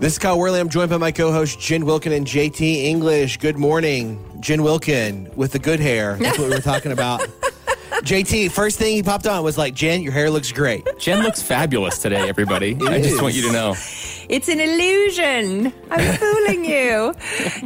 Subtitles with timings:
[0.00, 0.60] This is Kyle Worley.
[0.60, 3.38] I'm joined by my co-host Jen Wilkin and JT English.
[3.38, 6.16] Good morning, Jen Wilkin with the good hair.
[6.20, 7.20] That's what we were talking about.
[8.04, 10.86] JT, first thing he popped on was like, Jen, your hair looks great.
[11.00, 12.76] Jen looks fabulous today, everybody.
[12.86, 13.74] I just want you to know.
[14.28, 15.72] It's an illusion.
[15.90, 17.14] I'm fooling you.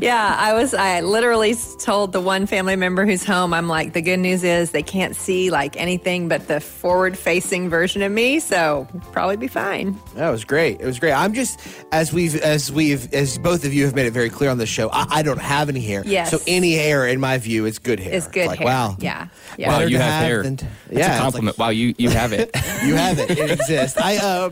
[0.00, 0.74] Yeah, I was.
[0.74, 3.52] I literally told the one family member who's home.
[3.52, 8.00] I'm like, the good news is they can't see like anything but the forward-facing version
[8.02, 9.98] of me, so probably be fine.
[10.14, 10.80] That was great.
[10.80, 11.12] It was great.
[11.12, 11.58] I'm just
[11.90, 14.66] as we've as we've as both of you have made it very clear on the
[14.66, 14.88] show.
[14.93, 16.04] I, I don't have any hair.
[16.07, 16.30] Yes.
[16.30, 18.14] So any hair, in my view, is good hair.
[18.14, 18.66] It's good like, hair.
[18.66, 18.96] Wow.
[19.00, 19.26] Yeah.
[19.58, 19.68] Yeah.
[19.68, 20.43] Wow, you have have hair.
[20.44, 21.58] than- That's yeah, it's a like- compliment.
[21.58, 22.50] wow, you you have it.
[22.82, 23.30] You have it.
[23.30, 23.96] It exists.
[23.96, 24.50] I uh,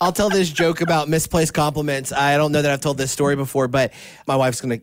[0.00, 2.12] I'll tell this joke about misplaced compliments.
[2.12, 3.92] I don't know that I've told this story before, but
[4.26, 4.80] my wife's gonna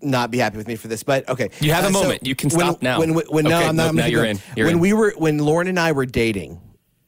[0.00, 1.02] not be happy with me for this.
[1.02, 2.26] But okay, You have a Uh, so moment.
[2.26, 2.98] You can when- stop now.
[2.98, 3.82] When, when, when no, I'm not.
[3.84, 4.42] nope, I'm now you're keep in.
[4.56, 4.80] You're when in.
[4.80, 6.60] we were when Lauren and I were dating,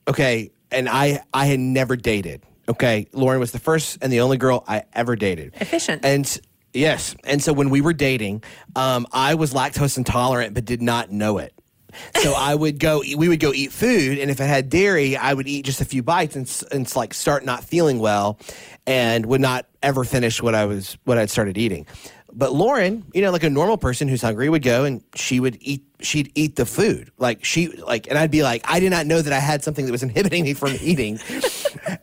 [0.09, 2.43] okay, and I I had never dated.
[2.69, 5.55] Okay, Lauren was the first and the only girl I ever dated.
[5.61, 6.05] Efficient.
[6.05, 6.41] And
[6.75, 8.43] yes, and so when we were dating,
[8.75, 11.53] um, I was lactose intolerant but did not know it.
[12.17, 15.35] So I would go, we would go eat food, and if it had dairy, I
[15.35, 18.39] would eat just a few bites and, and like start not feeling well,
[18.87, 21.87] and would not ever finish what I was what I'd started eating.
[22.33, 25.57] But Lauren, you know, like a normal person who's hungry, would go and she would
[25.61, 25.83] eat.
[26.01, 29.23] She'd eat the food, like she like, and I'd be like, I did not know
[29.23, 31.19] that I had something that was inhibiting me from eating.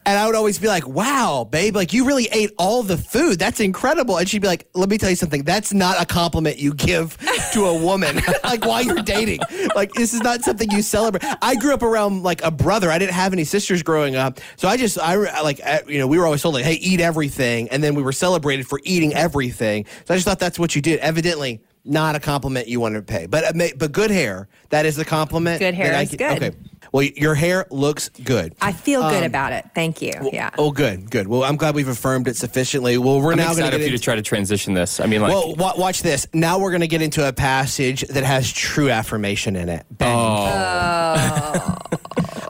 [0.05, 3.39] And I would always be like, wow, babe, like you really ate all the food.
[3.39, 4.17] That's incredible.
[4.17, 5.43] And she'd be like, let me tell you something.
[5.43, 7.17] That's not a compliment you give
[7.53, 9.39] to a woman, like while you're dating.
[9.75, 11.23] Like, this is not something you celebrate.
[11.41, 12.91] I grew up around like a brother.
[12.91, 14.39] I didn't have any sisters growing up.
[14.55, 16.99] So I just, I like, uh, you know, we were always told, like, hey, eat
[16.99, 17.69] everything.
[17.69, 19.85] And then we were celebrated for eating everything.
[20.05, 20.99] So I just thought that's what you did.
[20.99, 23.25] Evidently, not a compliment you wanted to pay.
[23.25, 25.59] But, uh, but good hair, that is the compliment.
[25.59, 26.43] Good hair that I is can- good.
[26.43, 26.57] Okay.
[26.91, 28.53] Well, your hair looks good.
[28.61, 29.65] I feel good about it.
[29.73, 30.11] Thank you.
[30.31, 30.51] yeah.
[30.59, 31.27] Oh, good, good.
[31.27, 32.97] Well, I'm glad we've affirmed it sufficiently.
[32.99, 34.99] Well, we're I'm now going excited to for get you to try to transition this.
[34.99, 36.27] I mean, like, Well, wa- watch this.
[36.33, 39.85] Now we're going to get into a passage that has true affirmation in it.
[39.89, 40.15] Bang.
[40.15, 41.75] oh,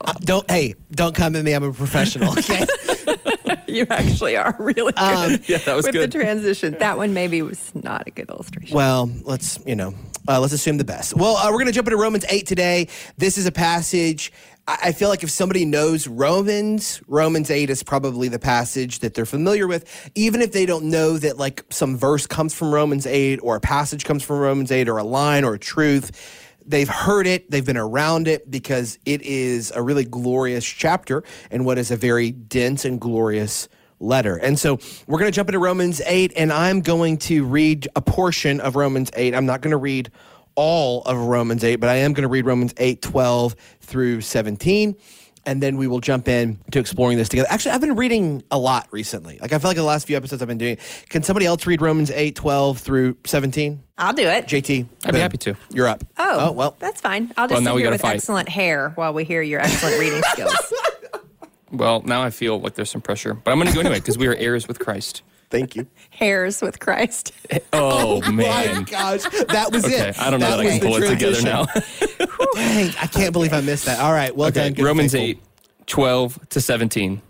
[0.06, 1.54] Uh, don't hey, don't come at me.
[1.54, 2.34] I'm a professional.
[2.38, 2.66] Okay.
[3.74, 5.42] you actually are really good.
[5.48, 6.12] Yeah, that was with good.
[6.12, 6.76] the transition.
[6.80, 8.76] That one maybe was not a good illustration.
[8.76, 9.94] well, let's you know,
[10.28, 11.16] uh, let's assume the best.
[11.16, 12.88] Well, uh, we're going to jump into Romans eight today.
[13.18, 14.32] This is a passage.
[14.68, 19.14] I, I feel like if somebody knows Romans, Romans eight is probably the passage that
[19.16, 23.06] they're familiar with, even if they don't know that like some verse comes from Romans
[23.06, 26.12] eight or a passage comes from Romans eight or a line or a truth.
[26.66, 31.66] They've heard it, they've been around it because it is a really glorious chapter and
[31.66, 33.68] what is a very dense and glorious
[34.00, 34.38] letter.
[34.38, 38.02] And so we're going to jump into Romans 8, and I'm going to read a
[38.02, 39.34] portion of Romans 8.
[39.34, 40.12] I'm not going to read
[40.56, 44.96] all of Romans 8, but I am going to read Romans 8, 12 through 17.
[45.46, 47.48] And then we will jump in to exploring this together.
[47.52, 49.40] Actually, I've been reading a lot recently.
[49.42, 50.78] Like, I feel like the last few episodes I've been doing.
[51.10, 53.84] Can somebody else read Romans 8, 12 through 17?
[53.98, 54.46] I'll do it.
[54.48, 54.86] JT.
[55.06, 55.56] I'd be happy to.
[55.74, 56.04] You're up.
[56.18, 56.76] Oh, oh well.
[56.80, 57.34] that's fine.
[57.36, 58.16] I'll just Well, now sit we here gotta with fight.
[58.16, 60.74] excellent hair while we hear your excellent reading skills.
[61.72, 64.18] well, now I feel like there's some pressure, but I'm going to go anyway because
[64.18, 65.24] we are heirs with Christ.
[65.54, 65.86] Thank you.
[66.10, 67.32] Hairs with Christ.
[67.72, 68.84] Oh, oh, My man.
[68.84, 70.20] gosh, that was Okay, it.
[70.20, 71.66] I don't know that, I was can pull it together now.
[72.54, 74.00] Dang, I can't believe I missed that.
[74.00, 74.74] All right, well Okay, done.
[74.74, 75.44] good Romans faithful.
[75.82, 77.22] 8, 12 to 17.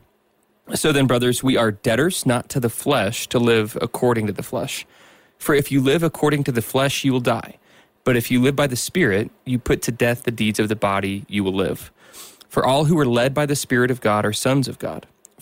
[0.75, 4.43] So then, brothers, we are debtors not to the flesh to live according to the
[4.43, 4.85] flesh.
[5.37, 7.57] For if you live according to the flesh, you will die.
[8.05, 10.75] But if you live by the Spirit, you put to death the deeds of the
[10.75, 11.91] body, you will live.
[12.49, 15.07] For all who are led by the Spirit of God are sons of God.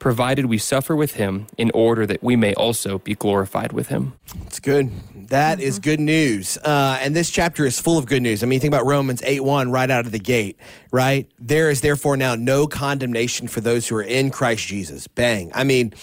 [0.00, 4.14] provided we suffer with Him in order that we may also be glorified with Him.
[4.46, 4.90] It's good.
[5.28, 6.58] That is good news.
[6.58, 8.42] Uh, and this chapter is full of good news.
[8.42, 10.58] I mean, think about Romans 8 1 right out of the gate,
[10.90, 11.30] right?
[11.38, 15.06] There is therefore now no condemnation for those who are in Christ Jesus.
[15.06, 15.52] Bang.
[15.54, 15.94] I mean,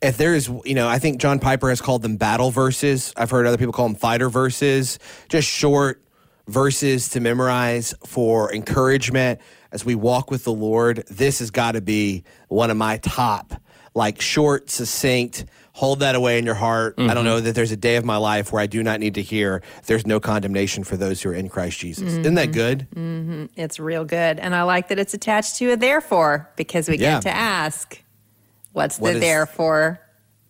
[0.00, 3.12] if there is, you know, I think John Piper has called them battle verses.
[3.16, 4.98] I've heard other people call them fighter verses,
[5.28, 6.02] just short
[6.46, 9.40] verses to memorize for encouragement
[9.72, 11.04] as we walk with the Lord.
[11.08, 13.54] This has got to be one of my top,
[13.94, 16.94] like short, succinct, hold that away in your heart.
[16.98, 17.24] I don't mm-hmm.
[17.24, 19.62] know that there's a day of my life where I do not need to hear
[19.86, 22.12] there's no condemnation for those who are in Christ Jesus.
[22.14, 22.52] Isn't that mm-hmm.
[22.52, 22.88] good?
[22.94, 23.44] Mm-hmm.
[23.56, 24.38] It's real good.
[24.38, 27.16] And I like that it's attached to a therefore because we Yeah.
[27.16, 28.02] get to ask,
[28.72, 30.00] what's What the is- therefore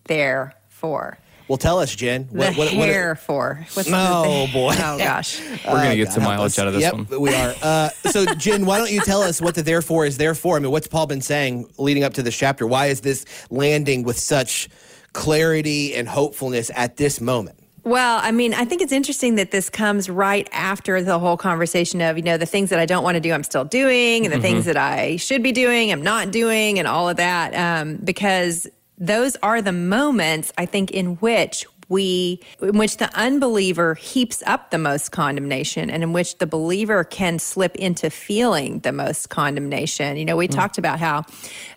[0.05, 1.17] there for?
[1.51, 2.29] Well, tell us, Jen.
[2.31, 3.67] The hair for.
[3.73, 4.73] What's the- Oh, boy.
[4.79, 5.41] Oh gosh.
[5.65, 6.59] We're going to get God some mileage us.
[6.59, 7.07] out of this yep, one.
[7.19, 7.53] we are.
[7.61, 10.55] Uh, so, Jen, why don't you tell us what the therefore is there for?
[10.55, 12.65] I mean, what's Paul been saying leading up to this chapter?
[12.65, 14.69] Why is this landing with such
[15.11, 17.59] clarity and hopefulness at this moment?
[17.83, 21.99] Well, I mean, I think it's interesting that this comes right after the whole conversation
[21.99, 24.33] of, you know, the things that I don't want to do, I'm still doing, and
[24.33, 27.53] the things that I should be doing, I'm not doing, and all of that.
[27.53, 28.67] Um, because
[29.01, 34.69] those are the moments, I think, in which we, in which the unbeliever heaps up
[34.69, 40.15] the most condemnation and in which the believer can slip into feeling the most condemnation.
[40.15, 41.23] You know, we talked about how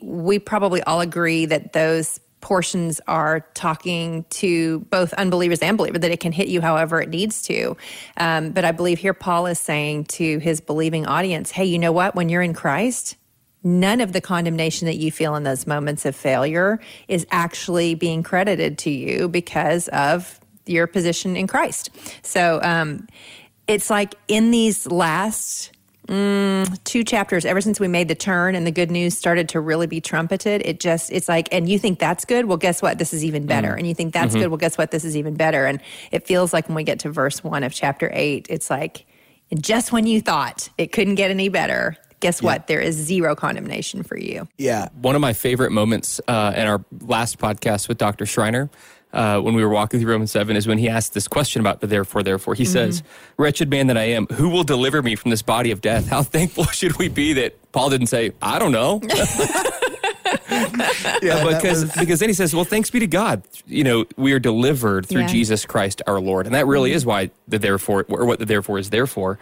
[0.03, 6.11] we probably all agree that those portions are talking to both unbelievers and believers that
[6.11, 7.75] it can hit you however it needs to.
[8.19, 11.91] Um, but i believe here paul is saying to his believing audience hey you know
[11.91, 12.15] what?
[12.15, 13.17] When you're in christ
[13.64, 16.78] none of the condemnation that you feel in those moments of failure
[17.08, 21.90] is actually being credited to you because of your position in christ.
[22.22, 23.08] So um,
[23.66, 25.72] it's like in these last
[26.08, 29.61] mm, two chapters ever since we made the turn and the good news started to
[29.61, 32.44] really be trumpeted it just it's like and you think that's good?
[32.44, 32.99] Well guess what?
[32.99, 33.70] This is even better.
[33.70, 33.78] Mm.
[33.78, 34.43] And you think that's mm-hmm.
[34.43, 34.49] good?
[34.49, 34.90] Well guess what?
[34.90, 35.66] This is even better.
[35.66, 35.81] And
[36.11, 39.06] it feels like when we get to verse 1 of chapter 8 it's like
[39.61, 44.03] just when you thought it couldn't get any better guess what there is zero condemnation
[44.03, 44.88] for you Yeah.
[44.94, 48.25] One of my favorite moments uh, in our last podcast with Dr.
[48.25, 48.71] Schreiner,
[49.12, 51.81] uh, when we were walking through Romans 7, is when he asked this question about
[51.81, 52.55] the therefore, therefore.
[52.55, 53.03] He says,
[53.37, 56.09] Wretched man that I am, who will deliver me from this body of death?
[56.09, 59.00] How thankful should we be that Paul didn't say, I don't know?
[61.23, 63.43] Yeah, uh, because was- because then he says, "Well, thanks be to God.
[63.67, 65.26] You know, we are delivered through Yeah.
[65.29, 66.97] Jesus Christ our Lord." And that really mm-hmm.
[66.97, 69.38] is why the therefore or what the therefore is there for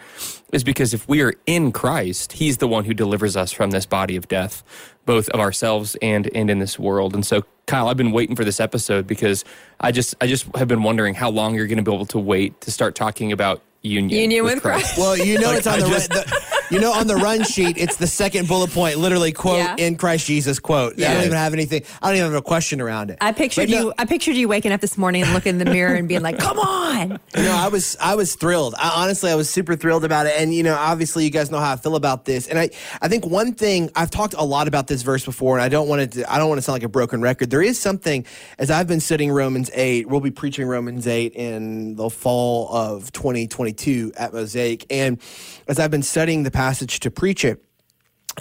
[0.51, 3.85] is because if we are in Christ, he's the one who delivers us from this
[3.85, 4.63] body of death,
[5.05, 7.13] both of ourselves and and in this world.
[7.13, 9.45] And so Kyle, I've been waiting for this episode because
[9.79, 12.19] I just I just have been wondering how long you're going to be able to
[12.19, 14.97] wait to start talking about union Union with Christ.
[14.97, 17.43] Well, you know it's on I the, just- run, the you know on the run
[17.43, 17.77] sheet.
[17.77, 19.75] It's the second bullet point, literally quote Yeah.
[19.77, 20.97] in Christ Jesus quote.
[20.97, 21.11] Yeah.
[21.11, 21.83] I don't even have anything.
[22.01, 23.17] I don't even have a question around it.
[23.21, 25.65] i pictured no- you i pictured you waking up this morning and looking in the
[25.65, 28.75] mirror and being like come on No, I was I was thrilled.
[28.77, 30.33] I, honestly, I was super thrilled about it.
[30.37, 32.47] And you know, obviously, you guys know how I feel about this.
[32.47, 32.69] And I,
[33.01, 35.87] I think one thing I've talked a lot about this verse before, and I don't
[35.87, 37.49] want it to I don't want to sound like a broken record.
[37.49, 38.25] There is something
[38.57, 40.07] as I've been studying Romans eight.
[40.09, 44.85] We'll be preaching Romans eight in the fall of 2022 at Mosaic.
[44.89, 45.19] And
[45.67, 47.63] as I've been studying the passage to preach it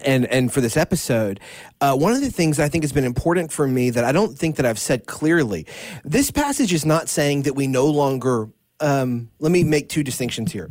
[0.05, 1.41] and and for this episode,
[1.81, 4.37] uh, one of the things I think has been important for me that I don't
[4.37, 5.67] think that I've said clearly,
[6.05, 8.49] this passage is not saying that we no longer.
[8.81, 10.71] Um, let me make two distinctions here.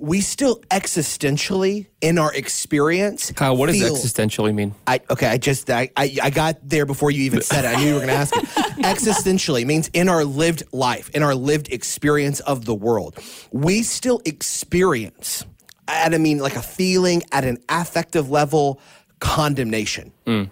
[0.00, 3.32] We still existentially in our experience.
[3.32, 4.74] Kyle, what does existentially mean?
[4.86, 7.68] I okay, I just I, I I got there before you even said it.
[7.68, 8.44] I knew you were going to ask it.
[8.78, 13.18] Existentially means in our lived life, in our lived experience of the world,
[13.50, 15.44] we still experience
[15.88, 18.80] at I mean like a feeling at an affective level
[19.18, 20.12] condemnation.
[20.26, 20.50] Mm.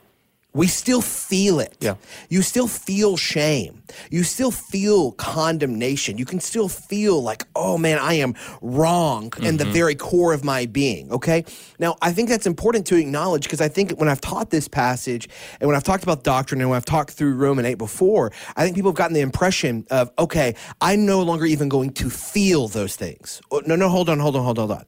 [0.57, 1.77] We still feel it.
[1.81, 1.97] Yeah.
[2.31, 3.83] You still feel shame.
[4.11, 6.17] You still feel condemnation.
[6.17, 9.73] You can still feel like, oh man, I am wrong in the mm-hmm.
[9.75, 11.13] very core of my being.
[11.13, 11.45] Okay.
[11.79, 15.29] Now, I think that's important to acknowledge because I think when I've taught this passage
[15.61, 18.65] and when I've talked about doctrine and when I've talked through Roman 8 before, I
[18.65, 22.69] think people have gotten the impression of, okay, I'm no longer even going to feel
[22.69, 23.43] those things.
[23.51, 24.87] Oh, No, no, hold on, hold on, hold on, hold on.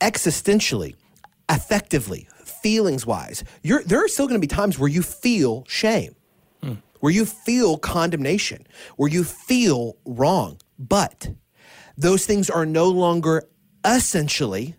[0.00, 0.94] Existentially,
[1.50, 6.14] effectively, feelings wise, you're, there are still going to be times where you feel shame,
[7.00, 10.58] where you feel condemnation, where you feel wrong.
[10.78, 11.30] But
[11.96, 13.44] those things are no longer
[13.84, 14.74] essentially,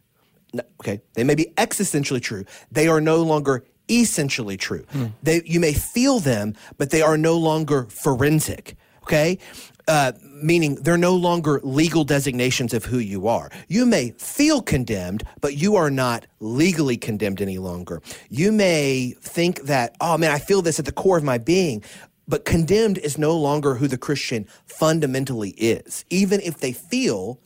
[0.80, 4.86] okay, they may be existentially true, they are no longer essentially true.
[4.92, 5.06] Hmm.
[5.24, 9.40] They, you may feel them, but they are no longer forensic, okay?
[9.88, 13.50] Uh, meaning they're no longer legal designations of who you are.
[13.70, 18.02] You may feel condemned, but you are not legally condemned any longer.
[18.30, 21.84] You may think that, oh man, I feel this at the core of my being,
[22.28, 27.40] but condemned is no longer who the Christian fundamentally is, even if they feel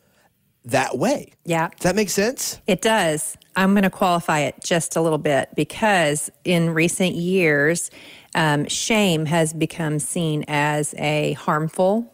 [0.65, 1.33] that way.
[1.45, 1.69] Yeah.
[1.69, 2.59] Does that make sense?
[2.67, 3.37] It does.
[3.55, 7.91] I'm going to qualify it just a little bit because in recent years,
[8.33, 12.13] um, shame has become seen as a harmful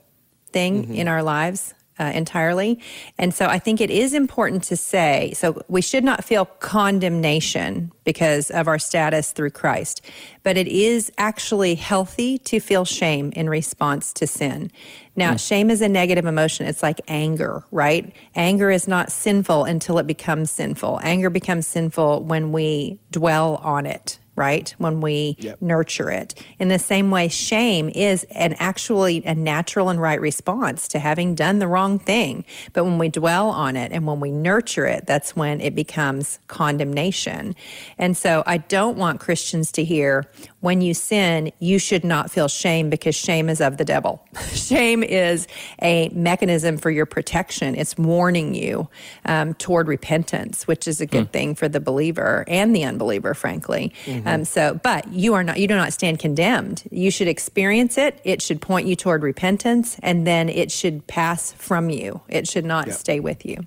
[0.52, 2.80] thing in our lives uh, entirely.
[3.18, 7.92] And so I think it is important to say so we should not feel condemnation
[8.04, 10.02] because of our status through Christ,
[10.44, 14.72] but it is actually healthy to feel shame in response to sin.
[15.16, 16.68] Now, shame is a negative emotion.
[16.68, 18.14] It's like anger, right?
[18.36, 21.00] Anger is not sinful until it becomes sinful.
[21.02, 24.74] Anger becomes sinful when we dwell on it right?
[24.78, 25.62] When we Yep.
[25.62, 26.36] nurture it.
[26.60, 31.36] In the same way, shame is an actually a natural and right response to having
[31.36, 32.46] done the wrong thing.
[32.72, 36.40] But when we dwell on it and when we nurture it, that's when it becomes
[36.48, 37.56] condemnation.
[37.98, 40.30] And so I don't want Christians to hear
[40.60, 44.24] when you sin, you should not feel shame because shame is of the devil.
[44.54, 45.48] shame is
[45.82, 47.76] a mechanism for your protection.
[47.76, 48.88] It's warning you
[49.26, 53.94] um, toward repentance, which is a good thing for the believer and the unbeliever, frankly.
[54.28, 56.84] Um, so, but you are not, you do not stand condemned.
[56.92, 58.20] You should experience it.
[58.24, 62.22] It should point you toward repentance, and then it should pass from you.
[62.30, 63.66] It should not stay with you.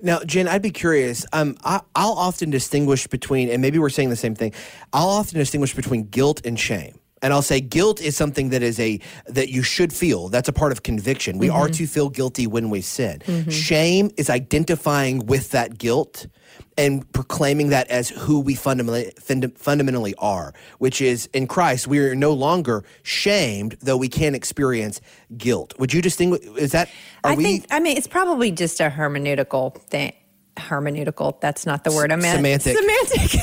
[0.00, 1.26] Now, Jen, I'd be curious.
[1.32, 4.52] Um, I, I'll often distinguish between, and maybe we're saying the same thing.
[4.92, 6.99] I'll often distinguish between guilt and shame.
[7.22, 10.28] And I'll say guilt is something that is a that you should feel.
[10.28, 11.38] That's a part of conviction.
[11.38, 11.72] We are mm-hmm.
[11.72, 13.20] to feel guilty when we sin.
[13.20, 13.50] Mm-hmm.
[13.50, 16.26] Shame is identifying with that guilt
[16.78, 21.98] and proclaiming that as who we fundamentally funda- fundamentally are, which is in Christ we
[21.98, 25.00] are no longer shamed though we can experience
[25.36, 25.74] guilt.
[25.78, 26.88] Would you distinguish is that
[27.22, 30.14] are I we think, I mean, it's probably just a hermeneutical thing.
[30.56, 32.36] Hermeneutical, that's not the word I meant.
[32.36, 32.76] semantic.
[32.76, 33.40] Semantic.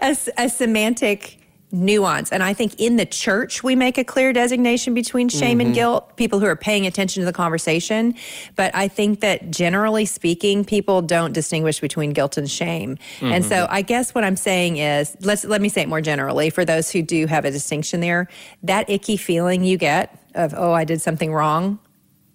[0.38, 1.38] A semantic
[1.76, 2.32] nuance.
[2.32, 5.74] And I think in the church, we make a clear designation between shame and mm-hmm.
[5.74, 8.14] guilt, people who are paying attention to the conversation.
[8.56, 12.98] But I think that generally speaking, people don't distinguish between guilt and shame.
[13.20, 13.74] And so mm-hmm.
[13.74, 16.90] I guess what I'm saying is, let's let me say it more generally for those
[16.90, 18.28] who do have a distinction there,
[18.62, 21.78] that icky feeling you get of, oh, I did something wrong,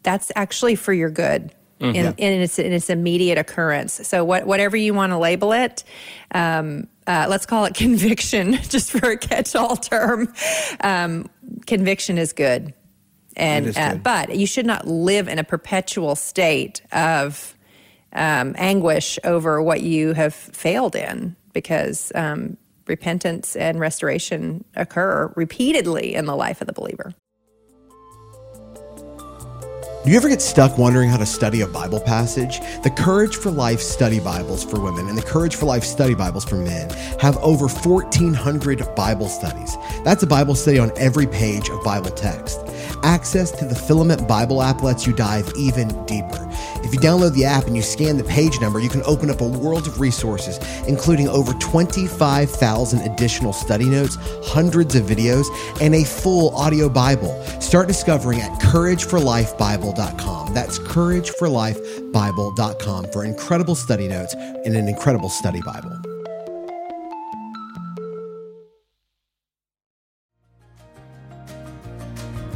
[0.03, 1.53] that's actually for your good.
[1.79, 1.95] Mm-hmm.
[1.95, 4.07] In, in, its, in its immediate occurrence.
[4.07, 5.83] So, what, whatever you want to label it,
[6.31, 10.33] um, uh, let's call it conviction, just for a catch all term.
[10.81, 11.29] Um,
[11.65, 12.73] conviction is good.
[13.35, 17.55] And, is uh, but you should not live in a perpetual state of
[18.13, 26.13] um, anguish over what you have failed in because um, repentance and restoration occur repeatedly
[26.13, 27.13] in the life of the believer.
[30.03, 32.59] Do you ever get stuck wondering how to study a Bible passage?
[32.81, 36.43] The Courage for Life study Bibles for women and the Courage for Life study Bibles
[36.43, 36.89] for men
[37.19, 39.77] have over 1,400 Bible studies.
[40.03, 42.65] That's a Bible study on every page of Bible text.
[43.03, 46.47] Access to the Filament Bible app lets you dive even deeper.
[46.83, 49.41] If you download the app and you scan the page number, you can open up
[49.41, 55.45] a world of resources, including over 25,000 additional study notes, hundreds of videos,
[55.79, 57.41] and a full audio Bible.
[57.59, 60.53] Start discovering at courageforlifebible.com.
[60.53, 66.00] That's courageforlifebible.com for incredible study notes and an incredible study Bible.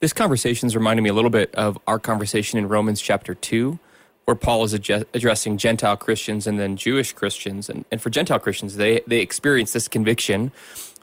[0.00, 3.80] This conversation is reminding me a little bit of our conversation in Romans chapter 2,
[4.26, 7.68] where Paul is adje- addressing Gentile Christians and then Jewish Christians.
[7.68, 10.52] And, and for Gentile Christians, they, they experience this conviction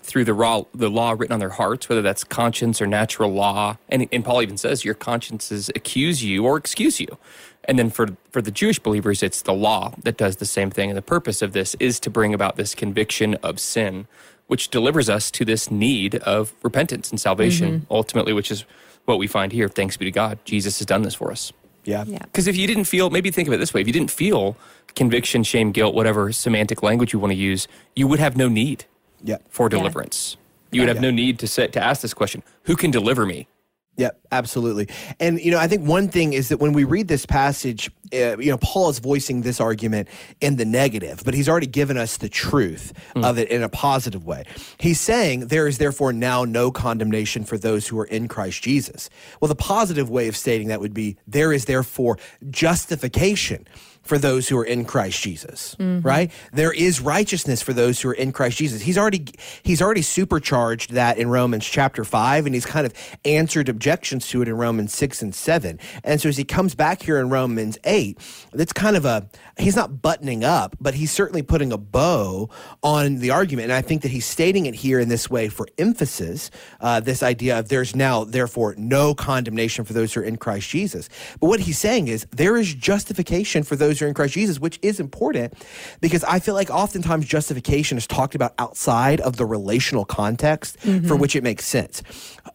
[0.02, 3.76] through the, raw, the law written on their hearts, whether that's conscience or natural law.
[3.90, 7.18] And, and Paul even says your consciences accuse you or excuse you.
[7.66, 10.90] And then for, for the Jewish believers, it's the law that does the same thing.
[10.90, 14.08] And the purpose of this is to bring about this conviction of sin,
[14.48, 17.94] which delivers us to this need of repentance and salvation, mm-hmm.
[17.94, 18.64] ultimately, which is
[19.06, 19.70] what we find here.
[19.70, 20.40] Thanks be to God.
[20.46, 21.52] Jesus has done this for us.
[21.84, 22.04] yeah.
[22.08, 22.20] Yeah.
[22.20, 24.58] Because if you didn't feel, maybe think of it this way if you didn't feel
[24.96, 28.86] conviction, shame, guilt, whatever semantic language you want to use, you would have no need
[29.24, 29.38] Yeah.
[29.50, 30.38] for deliverance.
[30.72, 33.48] You would have no need to say, to ask this question Who can deliver me?
[33.98, 34.90] Yep, absolutely.
[35.22, 38.38] And you know, I think one thing is that when we read this passage, uh,
[38.38, 40.08] you know, Paul is voicing this argument
[40.42, 44.26] in the negative, but he's already given us the truth of it in a positive
[44.26, 44.44] way.
[44.80, 49.10] He's saying there is therefore now no condemnation for those who are in Christ Jesus.
[49.40, 52.18] Well, the positive way of stating that would be there is therefore
[52.50, 53.66] justification
[54.04, 56.32] for those who are in Christ Jesus, right?
[56.54, 58.84] There is righteousness for those who are in Christ Jesus.
[58.84, 59.26] He's already
[59.64, 62.94] he's already supercharged that in Romans chapter 5 and he's kind of
[63.26, 65.80] answered objections to it in Romans 6 and 7.
[66.04, 67.95] And so as he comes back here in Romans 8,
[68.54, 72.50] that's kind of a he's not buttoning up, but he's certainly putting a bow
[72.84, 73.66] on the argument.
[73.66, 77.24] And I think that he's stating it here in this way for emphasis, uh, this
[77.24, 81.10] idea of there's now therefore no condemnation for those who are in Christ Jesus.
[81.40, 84.60] But what he's saying is there is justification for those who are in Christ Jesus,
[84.60, 85.54] which is important
[86.02, 91.16] because I feel like oftentimes justification is talked about outside of the relational context for
[91.16, 92.04] which it makes sense.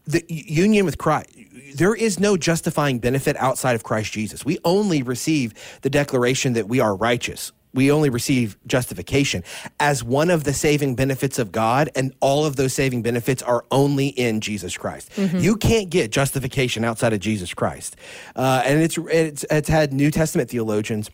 [0.07, 1.31] The union with Christ
[1.75, 4.45] there is no justifying benefit outside of Christ Jesus.
[4.45, 7.53] We only receive the declaration that we are righteous.
[7.73, 9.45] We only receive justification
[9.79, 13.65] as one of the saving benefits of God, and all of those saving benefits are
[13.71, 15.11] only in Jesus Christ.
[15.41, 17.97] You can't get justification outside of Jesus Christ,
[18.35, 21.11] uh, and it's, it's it's had New Testament theologians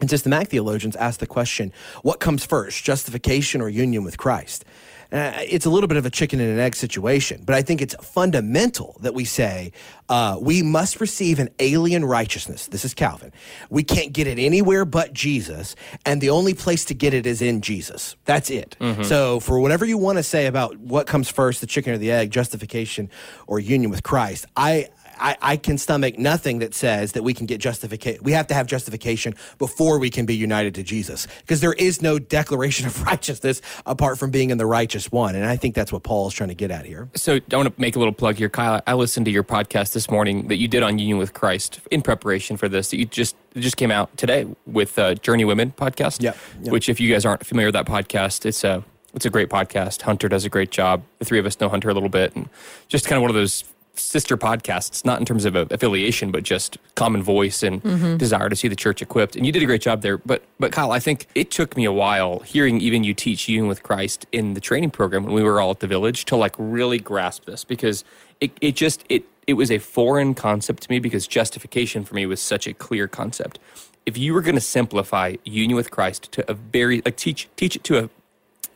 [0.00, 4.64] and systematic theologians ask the question: What comes first, justification or union with Christ?
[5.12, 7.80] Uh, it's a little bit of a chicken and an egg situation, but I think
[7.80, 9.72] it's fundamental that we say
[10.08, 12.66] uh, we must receive an alien righteousness.
[12.66, 13.32] This is Calvin.
[13.70, 17.40] We can't get it anywhere but Jesus, and the only place to get it is
[17.40, 18.16] in Jesus.
[18.24, 18.76] That's it.
[19.04, 22.10] So, for whatever you want to say about what comes first, the chicken or the
[22.10, 23.08] egg, justification
[23.46, 24.88] or union with Christ, I.
[25.18, 28.22] I, I can stomach nothing that says that we can get justification.
[28.22, 32.02] We have to have justification before we can be united to Jesus, because there is
[32.02, 35.34] no declaration of righteousness apart from being in the righteous one.
[35.34, 37.08] And I think that's what Paul is trying to get at here.
[37.14, 38.82] So I want to make a little plug here, Kyle.
[38.86, 42.02] I listened to your podcast this morning that you did on union with Christ in
[42.02, 42.90] preparation for this.
[42.90, 46.22] That you just it just came out today with uh, Journey Women podcast.
[46.22, 46.72] Yep, yep.
[46.72, 50.02] Which, if you guys aren't familiar with that podcast, it's a it's a great podcast.
[50.02, 51.02] Hunter does a great job.
[51.18, 52.50] The three of us know Hunter a little bit, and
[52.88, 53.64] just kind of one of those
[53.98, 58.16] sister podcasts, not in terms of affiliation, but just common voice and mm-hmm.
[58.16, 59.36] desire to see the church equipped.
[59.36, 60.18] And you did a great job there.
[60.18, 63.68] But but Kyle, I think it took me a while hearing even you teach union
[63.68, 66.54] with Christ in the training program when we were all at the village to like
[66.58, 68.04] really grasp this because
[68.40, 72.26] it, it just it it was a foreign concept to me because justification for me
[72.26, 73.58] was such a clear concept.
[74.04, 77.76] If you were going to simplify union with Christ to a very like teach teach
[77.76, 78.10] it to a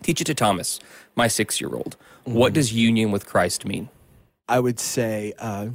[0.03, 0.81] teach it to Thomas,
[1.15, 2.55] my six year old, what mm-hmm.
[2.55, 3.89] does union with Christ mean?
[4.51, 5.69] I would say, uh,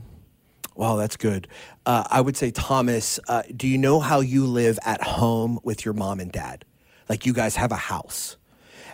[0.76, 1.48] wow, that's good.
[1.86, 5.86] Uh, I would say, Thomas, uh, do you know how you live at home with
[5.86, 6.66] your mom and dad?
[7.10, 8.36] Like you guys have a house.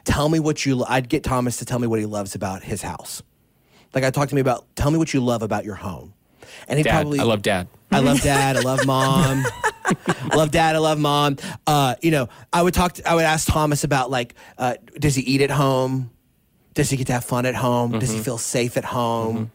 [0.03, 0.83] Tell me what you.
[0.87, 3.21] I'd get Thomas to tell me what he loves about his house.
[3.93, 4.65] Like I talked to me about.
[4.75, 6.13] Tell me what you love about your home.
[6.67, 7.19] And he probably.
[7.19, 7.67] I love dad.
[7.91, 8.57] I love dad.
[8.57, 9.43] I love mom.
[10.33, 10.75] Love dad.
[10.75, 11.35] I love mom.
[11.67, 12.93] Uh, you know, I would talk.
[12.93, 16.11] To, I would ask Thomas about like, uh, does he eat at home?
[16.73, 17.99] Does he get to have fun at home?
[17.99, 18.23] Does he Mm-hmm.
[18.23, 19.51] feel safe at home?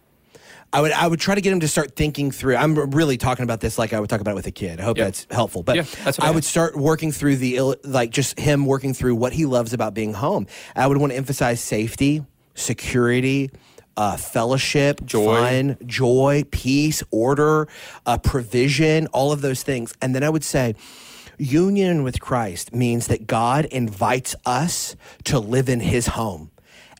[0.72, 2.56] I would I would try to get him to start thinking through.
[2.56, 4.80] I'm really talking about this like I would talk about it with a kid.
[4.80, 5.62] I hope that's helpful.
[5.62, 9.14] But Yeah, that's I I would start working through the like just him working through
[9.14, 10.46] what he loves about being home.
[10.74, 12.24] I would want to emphasize safety,
[12.54, 13.50] security.
[13.98, 15.36] Uh, fellowship, Joy.
[15.40, 17.66] fun, joy, peace, order,
[18.04, 19.94] uh, provision, all of those things.
[20.02, 20.74] And then I would say,
[21.38, 26.50] union with Christ means that God invites us to live in his home.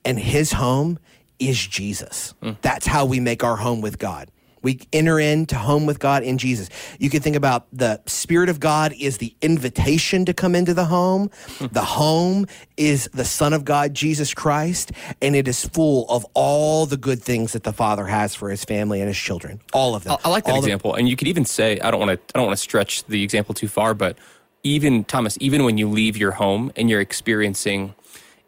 [0.07, 0.99] And his home
[1.38, 2.35] is Jesus.
[2.62, 4.31] That's how we make our home with God.
[4.62, 6.70] We enter into home with God in Jesus.
[6.99, 10.87] You can think about the Spirit of God is the invitation to come into the
[10.87, 11.31] home.
[11.59, 11.66] Hmm.
[11.70, 12.46] the home
[12.77, 14.90] is the Son of God, Jesus Christ,
[15.22, 18.64] and it is full of all the good things that the Father has for his
[18.64, 19.61] family and his children.
[19.72, 20.14] All of them.
[20.25, 22.11] I, I like that All the- example, and you could even say I don't want
[22.29, 24.16] to I don't want to stretch the example too far, but
[24.64, 27.94] even Thomas, even when you leave your home and you're experiencing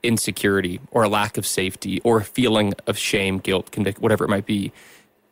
[0.02, 4.28] insecurity or a lack of safety or a feeling of shame, guilt, convict, whatever it
[4.28, 4.72] might be,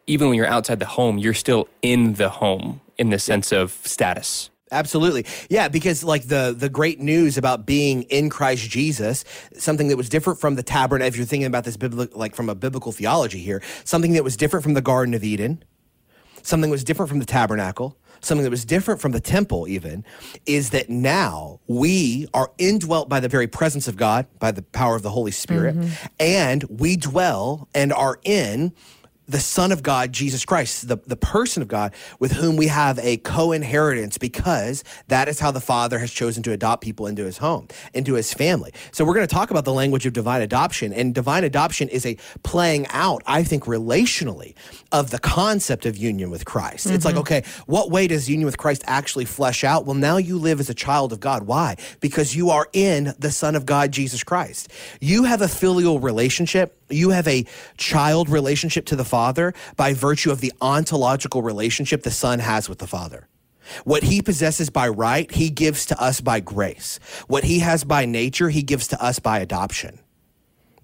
[0.06, 3.72] even when you're outside the home, you're still in the home in the sense of
[3.84, 4.50] status.
[4.72, 5.24] Absolutely.
[5.48, 9.24] Yeah, because like the the great news about being in Christ Jesus,
[9.56, 12.48] something that was different from the tabernacle, if you're thinking about this biblical like from
[12.48, 15.62] a biblical theology here, something that was different from the Garden of Eden,
[16.42, 20.04] something was different from the tabernacle, something that was different from the temple even,
[20.46, 24.96] is that now we are indwelt by the very presence of God, by the power
[24.96, 26.06] of the Holy Spirit, mm-hmm.
[26.18, 28.72] and we dwell and are in
[29.28, 32.98] the Son of God, Jesus Christ, the, the person of God, with whom we have
[33.00, 37.24] a co inheritance because that is how the Father has chosen to adopt people into
[37.24, 38.72] his home, into his family.
[38.92, 40.92] So we're going to talk about the language of divine adoption.
[40.92, 44.54] And divine adoption is a playing out, I think, relationally
[44.92, 46.86] of the concept of union with Christ.
[46.86, 46.96] Mm-hmm.
[46.96, 49.86] It's like, okay, what way does union with Christ actually flesh out?
[49.86, 51.44] Well, now you live as a child of God.
[51.44, 51.76] Why?
[52.00, 54.70] Because you are in the Son of God, Jesus Christ.
[55.00, 57.46] You have a filial relationship you have a
[57.76, 62.78] child relationship to the Father by virtue of the ontological relationship the Son has with
[62.78, 63.28] the Father.
[63.84, 67.00] What he possesses by right, he gives to us by grace.
[67.26, 69.98] What he has by nature, he gives to us by adoption.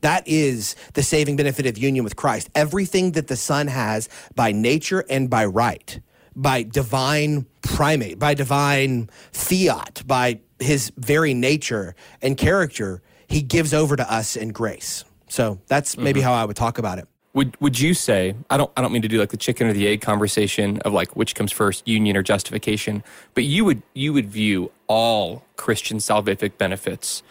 [0.01, 2.51] That is the saving benefit of union with Christ.
[2.57, 6.01] Everything that the Son has by nature and by right,
[6.35, 13.95] by divine primate, by divine fiat, by his very nature and character, he gives over
[13.95, 15.05] to us in grace.
[15.33, 16.29] So that's maybe mm-hmm.
[16.29, 17.09] how I would talk about it.
[17.33, 19.73] Would would you say I don't I don't mean to do like the chicken or
[19.73, 24.13] the egg conversation of like which comes first, union or justification, but you would you
[24.13, 27.23] would view all Christian salvific benefits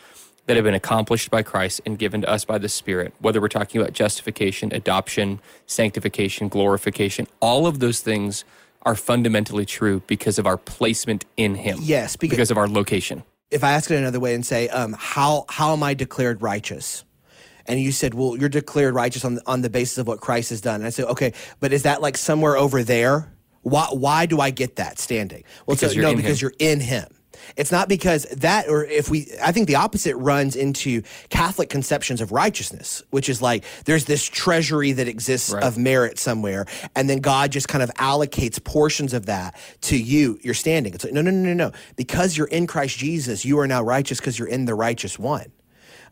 [0.47, 3.47] that have been accomplished by Christ and given to us by the Spirit, whether we're
[3.47, 8.43] talking about justification, adoption, sanctification, glorification, all of those things
[8.81, 11.77] are fundamentally true because of our placement in Him.
[11.79, 13.21] Yes, because, because of our location.
[13.51, 17.05] If I ask it another way and say, um, how how am I declared righteous?
[17.67, 20.49] And you said, "Well, you're declared righteous on the, on the basis of what Christ
[20.49, 23.31] has done." And I said, "Okay, but is that like somewhere over there?
[23.61, 26.51] Why why do I get that standing?" Well, because so, no, because him.
[26.59, 27.07] you're in Him.
[27.55, 32.21] It's not because that, or if we, I think the opposite runs into Catholic conceptions
[32.21, 35.63] of righteousness, which is like there's this treasury that exists right.
[35.63, 40.39] of merit somewhere, and then God just kind of allocates portions of that to you,
[40.41, 40.93] your standing.
[40.93, 41.71] It's like, no, no, no, no, no.
[41.95, 45.51] Because you're in Christ Jesus, you are now righteous because you're in the righteous one.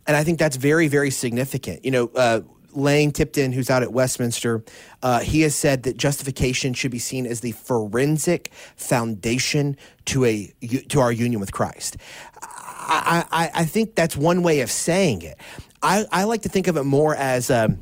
[0.09, 1.85] And I think that's very, very significant.
[1.85, 2.41] You know, uh,
[2.71, 4.63] Lane Tipton, who's out at Westminster,
[5.03, 10.51] uh, he has said that justification should be seen as the forensic foundation to a
[10.87, 11.97] to our union with Christ.
[12.41, 15.37] I, I, I think that's one way of saying it.
[15.83, 17.77] I, I like to think of it more as um,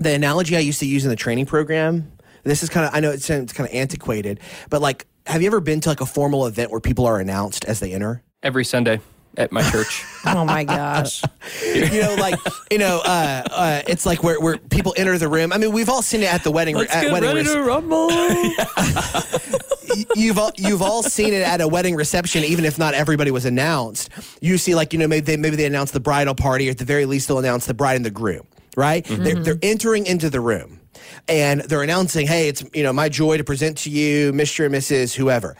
[0.00, 2.10] the analogy I used to use in the training program.
[2.44, 5.48] This is kind of I know it's, it's kind of antiquated, but like, have you
[5.48, 8.22] ever been to like a formal event where people are announced as they enter?
[8.42, 9.00] Every Sunday
[9.36, 10.04] at my church.
[10.26, 11.22] oh my gosh.
[11.64, 12.38] you know, like
[12.70, 15.52] you know, uh, uh, it's like where, where people enter the room.
[15.52, 16.76] I mean, we've all seen it at the wedding.
[16.76, 18.10] Let's at get wedding ready to rumble.
[20.16, 23.44] you've all, you've all seen it at a wedding reception, even if not everybody was
[23.44, 24.10] announced.
[24.40, 26.78] You see, like you know, maybe they maybe they announce the bridal party, or at
[26.78, 28.46] the very least, they'll announce the bride and the groom.
[28.76, 29.04] Right?
[29.04, 29.24] Mm-hmm.
[29.24, 30.78] They're, they're entering into the room
[31.26, 34.66] and they're announcing, "Hey, it's you know my joy to present to you, Mr.
[34.66, 35.14] and Mrs.
[35.14, 35.56] Whoever."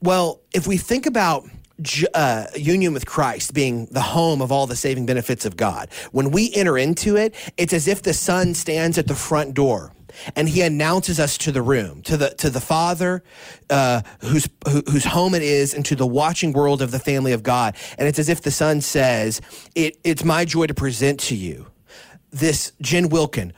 [0.00, 1.44] Well, if we think about
[2.14, 5.88] uh, union with Christ being the home of all the saving benefits of God.
[6.12, 9.92] When we enter into it, it's as if the Son stands at the front door
[10.36, 13.22] and he announces us to the room, to the to the Father,
[13.70, 17.32] uh, whose who, whose home it is, and to the watching world of the family
[17.32, 17.76] of God.
[17.98, 19.40] And it's as if the Son says,
[19.74, 21.66] it, "It's my joy to present to you
[22.30, 23.52] this Jen Wilkin,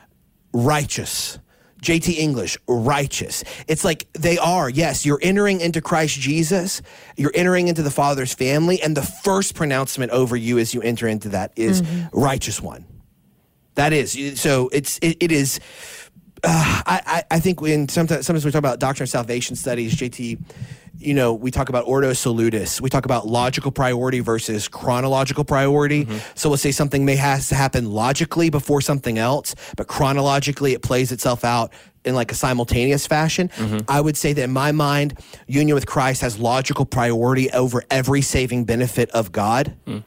[0.53, 1.39] righteous."
[1.87, 3.45] JT English, righteous.
[3.69, 4.69] It's like they are.
[4.69, 6.83] Yes, you're entering into Christ Jesus.
[7.17, 8.83] You're entering into the Father's family.
[8.83, 12.19] And the first pronouncement over you as you enter into that is mm-hmm.
[12.19, 12.87] righteous one.
[13.77, 14.41] That is.
[14.41, 15.61] So it's, it, it is.
[16.47, 20.39] Uh, I, I think when sometimes, sometimes we talk about doctrine of salvation studies, JT
[20.99, 22.81] you know, we talk about ordo salutis.
[22.81, 26.05] We talk about logical priority versus chronological priority.
[26.05, 26.19] Mm-hmm.
[26.35, 30.83] So let's say something may has to happen logically before something else, but chronologically it
[30.83, 31.73] plays itself out
[32.05, 33.49] in like a simultaneous fashion.
[33.49, 33.79] Mm-hmm.
[33.89, 38.23] I would say that in my mind, union with Christ has logical priority over every
[38.23, 39.77] saving benefit of God.
[39.87, 40.05] Mm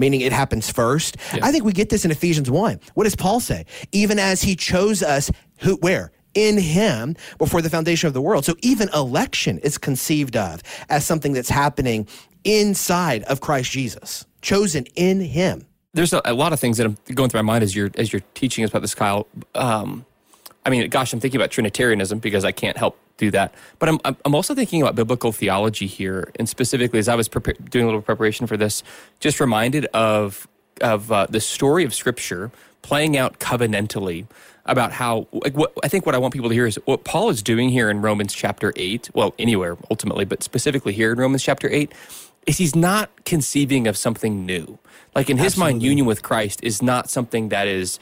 [0.00, 1.16] meaning it happens first.
[1.32, 1.46] Yeah.
[1.46, 2.80] I think we get this in Ephesians 1.
[2.94, 3.66] What does Paul say?
[3.92, 6.10] Even as he chose us, who, where?
[6.34, 8.44] in him before the foundation of the world.
[8.44, 12.06] So even election is conceived of as something that's happening
[12.44, 15.66] inside of Christ Jesus, chosen in him.
[15.92, 18.12] There's a, a lot of things that I'm going through my mind as you're as
[18.12, 19.26] you're teaching us about this, Kyle.
[19.56, 20.06] Um,
[20.64, 23.54] I mean, gosh, I'm thinking about Trinitarianism because I can't help do that.
[23.78, 27.84] But I'm I'm also thinking about biblical theology here, and specifically as I was doing
[27.84, 28.82] a little preparation for this,
[29.20, 30.48] just reminded of
[30.80, 32.50] of uh, the story of Scripture
[32.82, 34.26] playing out covenantally
[34.66, 37.30] about how like what I think what I want people to hear is what Paul
[37.30, 41.42] is doing here in Romans chapter 8, well anywhere ultimately, but specifically here in Romans
[41.42, 41.92] chapter 8
[42.46, 44.78] is he's not conceiving of something new.
[45.14, 47.98] Like in his mind, union with Christ is not something that is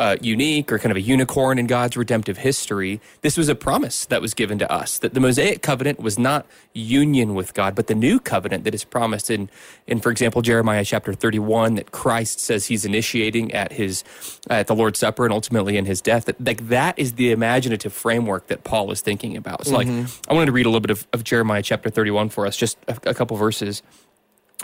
[0.00, 3.02] uh, unique or kind of a unicorn in God's redemptive history.
[3.20, 6.46] This was a promise that was given to us that the Mosaic covenant was not
[6.72, 9.50] union with God, but the new covenant that is promised in,
[9.86, 14.02] in for example, Jeremiah chapter 31, that Christ says he's initiating at his
[14.48, 16.24] at the Lord's Supper and ultimately in his death.
[16.24, 19.66] That like that is the imaginative framework that Paul is thinking about.
[19.66, 19.88] So, like,
[20.28, 22.78] I wanted to read a little bit of, of Jeremiah chapter 31 for us, just
[22.88, 23.82] a, a couple verses.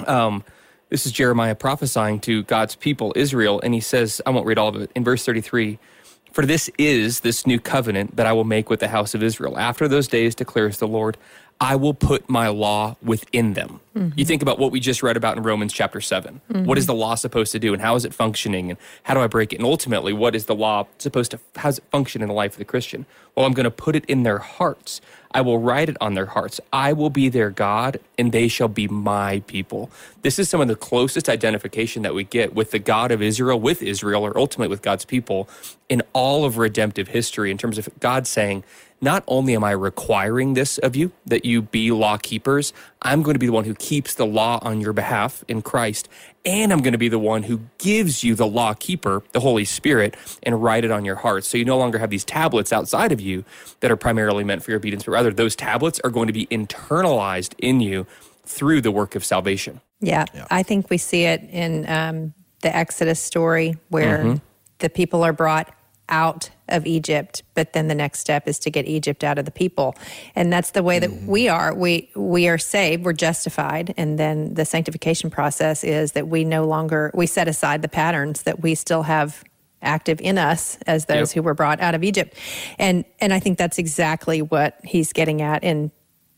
[0.06, 0.44] Um,
[0.88, 4.68] this is Jeremiah prophesying to God's people, Israel, and he says, I won't read all
[4.68, 4.90] of it.
[4.94, 5.78] In verse 33,
[6.32, 9.58] For this is this new covenant that I will make with the house of Israel.
[9.58, 11.16] After those days, declares the Lord,
[11.58, 13.80] I will put my law within them.
[14.14, 16.42] You think about what we just read about in Romans chapter 7.
[16.48, 19.20] What is the law supposed to do and how is it functioning and how do
[19.20, 19.56] I break it?
[19.56, 22.52] And ultimately, what is the law supposed to, how does it function in the life
[22.52, 23.06] of the Christian?
[23.34, 25.00] Well, I'm going to put it in their hearts.
[25.32, 26.60] I will write it on their hearts.
[26.74, 29.90] I will be their God, and they shall be my people.
[30.22, 33.58] This is some of the closest identification that we get with the God of Israel,
[33.58, 35.48] with Israel, or ultimately with God's people
[35.88, 38.62] in all of redemptive history, in terms of God saying,
[39.00, 43.34] not only am I requiring this of you, that you be law keepers, I'm going
[43.34, 46.08] to be the one who keeps the law on your behalf in Christ,
[46.44, 49.64] and I'm going to be the one who gives you the law keeper, the Holy
[49.64, 51.44] Spirit, and write it on your heart.
[51.44, 53.44] So you no longer have these tablets outside of you
[53.80, 56.46] that are primarily meant for your obedience, but rather those tablets are going to be
[56.46, 58.06] internalized in you
[58.44, 59.80] through the work of salvation.
[60.00, 64.40] Yeah, I think we see it in um, the Exodus story where
[64.78, 65.72] the people are brought
[66.08, 69.50] out of Egypt, but then the next step is to get Egypt out of the
[69.50, 69.94] people,
[70.34, 71.26] and that's the way that mm.
[71.26, 71.74] we are.
[71.74, 76.66] We we are saved, we're justified, and then the sanctification process is that we no
[76.66, 79.44] longer we set aside the patterns that we still have
[79.82, 81.34] active in us as those Yep.
[81.34, 82.34] who were brought out of Egypt,
[82.78, 85.90] and and I think that's exactly what he's getting at in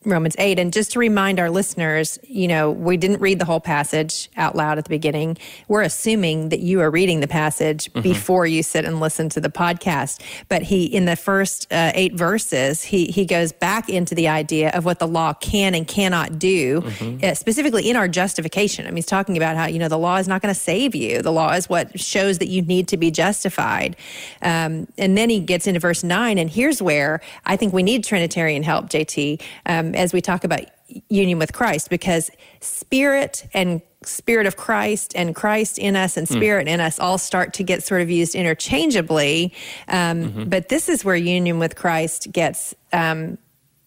[0.04, 0.58] Romans 8.
[0.58, 4.54] And just to remind our listeners, you know, we didn't read the whole passage out
[4.54, 5.37] loud at the beginning.
[5.66, 9.48] We're assuming that you are reading the passage before you sit and listen to the
[9.48, 10.22] podcast.
[10.48, 14.70] But he, in the first uh, eight verses, he, he goes back into the idea
[14.70, 16.82] of what the law can and cannot do,
[17.22, 18.87] uh, specifically in our justification.
[18.87, 20.94] I mean, he's talking about how, you know, the law is not going to save
[20.94, 21.22] you.
[21.22, 23.96] The law is what shows that you need to be justified.
[24.42, 28.04] Um, and then he gets into verse nine, and here's where I think we need
[28.04, 30.61] Trinitarian help, JT, um, as we talk about
[31.09, 36.68] union with Christ, because spirit and spirit of Christ and Christ in us and spirit
[36.68, 39.53] in us all start to get sort of used interchangeably.
[39.88, 43.38] Um, But this is where union with Christ gets um,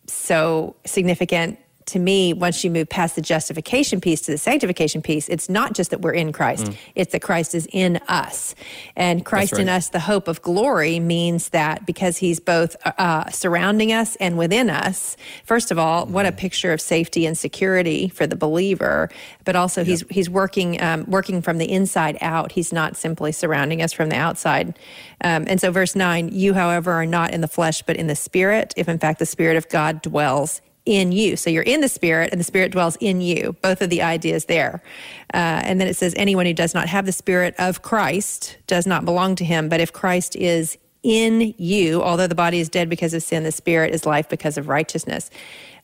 [0.07, 1.57] so significant
[1.91, 5.73] to me once you move past the justification piece to the sanctification piece it's not
[5.73, 6.71] just that we're in christ.
[6.95, 8.55] It's that christ is in us.
[8.95, 13.91] And christ in us the hope of glory means that because he's both uh, surrounding
[13.91, 18.25] us and within us first of all what a picture of safety and security for
[18.25, 19.09] the believer
[19.45, 22.51] but also he's he's working um, working from the inside out.
[22.51, 24.77] He's not simply surrounding us from the outside.
[25.23, 28.15] Um, and so verse 9 you however are not in the flesh but in the
[28.15, 31.35] spirit if in fact the spirit of god dwells in you.
[31.35, 33.55] So you're in the spirit and the spirit dwells in you.
[33.61, 34.81] Both of the ideas there.
[35.33, 38.87] Uh, and then it says, anyone who does not have the spirit of Christ does
[38.87, 39.69] not belong to him.
[39.69, 43.51] But if Christ is in you, although the body is dead because of sin, the
[43.51, 45.29] spirit is life because of righteousness.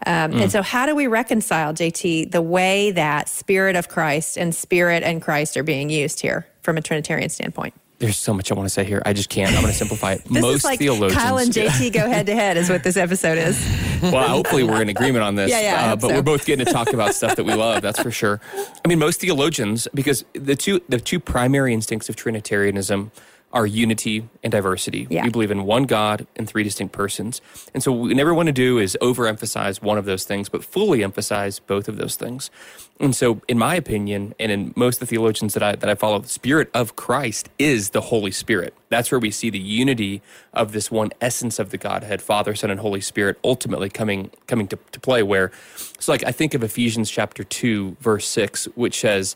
[0.06, 4.54] Um, And so, how do we reconcile, JT, the way that spirit of Christ and
[4.54, 7.74] spirit and Christ are being used here from a Trinitarian standpoint?
[8.00, 9.02] There's so much I want to say here.
[9.06, 9.50] I just can't.
[9.56, 10.22] I'm going to simplify it.
[10.30, 11.20] This Most is like theologians.
[11.20, 13.60] Kyle and JT go head to head, is what this episode is.
[14.04, 15.50] well, hopefully we're in agreement on this.
[15.58, 16.16] Yeah, yeah, uh, but so.
[16.16, 17.82] we're both getting to talk about stuff that we love.
[17.82, 18.40] That's for sure.
[18.84, 23.12] I mean, most theologians, because the two the two primary instincts of Trinitarianism
[23.54, 25.08] are unity and diversity.
[25.10, 25.24] Yeah.
[25.24, 27.42] We believe in one God and three distinct persons,
[27.74, 30.64] and so what we never want to do is overemphasize one of those things, but
[30.64, 32.52] fully emphasize both of those things.
[33.00, 35.96] And so, in my opinion, and in most of the theologians that I that I
[35.96, 38.74] follow, the Spirit of Christ is the Holy Spirit.
[38.90, 40.22] That's where we see the unity
[40.54, 44.68] of this one essence of the Godhead, Father, Son, and Holy Spirit, ultimately coming coming
[44.68, 45.24] to, to play.
[45.24, 45.52] Where,
[46.00, 49.36] so like I think of Ephesians chapter two, verse six, which says.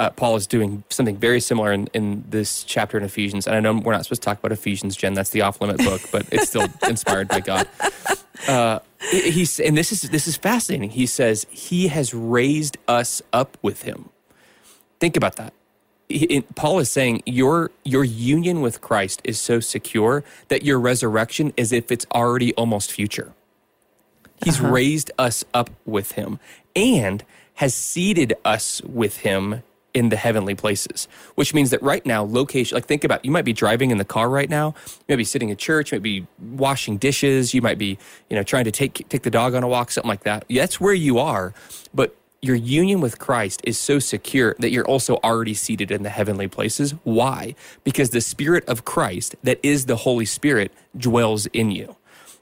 [0.00, 3.46] Uh, Paul is doing something very similar in, in this chapter in Ephesians.
[3.46, 5.14] And I know we're not supposed to talk about Ephesians, Jen.
[5.14, 7.68] That's the off limit book, but it's still inspired by God
[9.12, 10.90] he's and this is this is fascinating.
[10.90, 14.10] He says he has raised us up with him.
[14.98, 15.52] Think about that.
[16.08, 21.52] He- Paul is saying your your union with Christ is so secure that your resurrection
[21.56, 23.32] is if it's already almost future.
[24.44, 26.38] He's raised us up with him
[26.74, 27.22] and
[27.56, 32.76] has seated us with him in the heavenly places, which means that right now, location,
[32.76, 35.24] like think about, you might be driving in the car right now, you might be
[35.24, 37.98] sitting at church, you might be washing dishes, you might be,
[38.28, 40.44] you know, trying to take, take the dog on a walk, something like that.
[40.48, 41.52] That's where you are.
[41.92, 46.08] But your union with Christ is so secure that you're also already seated in the
[46.08, 46.92] heavenly places.
[47.04, 47.54] Why?
[47.84, 51.96] Because the Spirit of Christ, that is the Holy Spirit, dwells in you.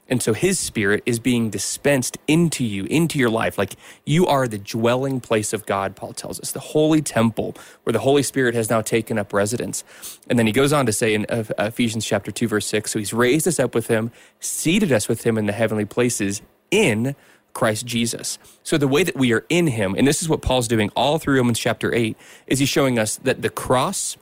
[0.09, 3.57] And so his spirit is being dispensed into you, into your life.
[3.57, 7.93] Like you are the dwelling place of God, Paul tells us, the holy temple where
[7.93, 9.83] the Holy Spirit has now taken up residence.
[10.27, 12.99] And then he goes on to say in uh, Ephesians chapter 2, verse 6 so
[12.99, 16.41] he's raised us up with him, seated us with him in the heavenly places
[16.71, 17.15] in
[17.53, 18.37] Christ Jesus.
[18.63, 21.19] So the way that we are in him, and this is what Paul's doing all
[21.19, 22.15] through Romans chapter 8,
[22.47, 24.17] is he's showing us that the cross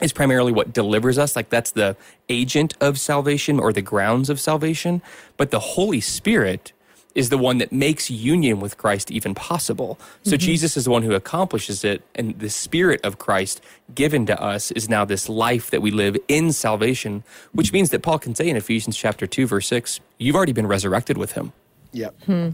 [0.00, 1.36] is primarily what delivers us.
[1.36, 1.96] Like that's the
[2.28, 5.02] agent of salvation or the grounds of salvation.
[5.36, 6.72] But the Holy Spirit
[7.14, 9.98] is the one that makes union with Christ even possible.
[10.22, 10.38] So mm-hmm.
[10.38, 12.02] Jesus is the one who accomplishes it.
[12.14, 13.60] And the Spirit of Christ
[13.94, 18.02] given to us is now this life that we live in salvation, which means that
[18.02, 21.52] Paul can say in Ephesians chapter 2, verse 6, you've already been resurrected with him.
[21.92, 22.22] Yep.
[22.24, 22.48] Hmm.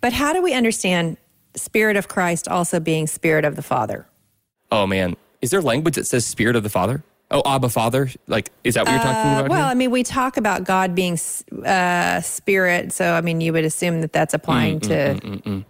[0.00, 1.18] But how do we understand
[1.54, 4.06] Spirit of Christ also being Spirit of the Father?
[4.72, 7.02] Oh, man is there language that says Spirit of the Father?
[7.30, 8.10] Oh, Abba Father.
[8.26, 9.50] Like, is that what you're talking uh, about?
[9.50, 9.70] Well, here?
[9.70, 11.18] I mean, we talk about God being
[11.64, 14.94] uh, spirit, so I mean, you would assume that that's applying mm, to.
[14.94, 15.64] Mm, mm, mm, mm.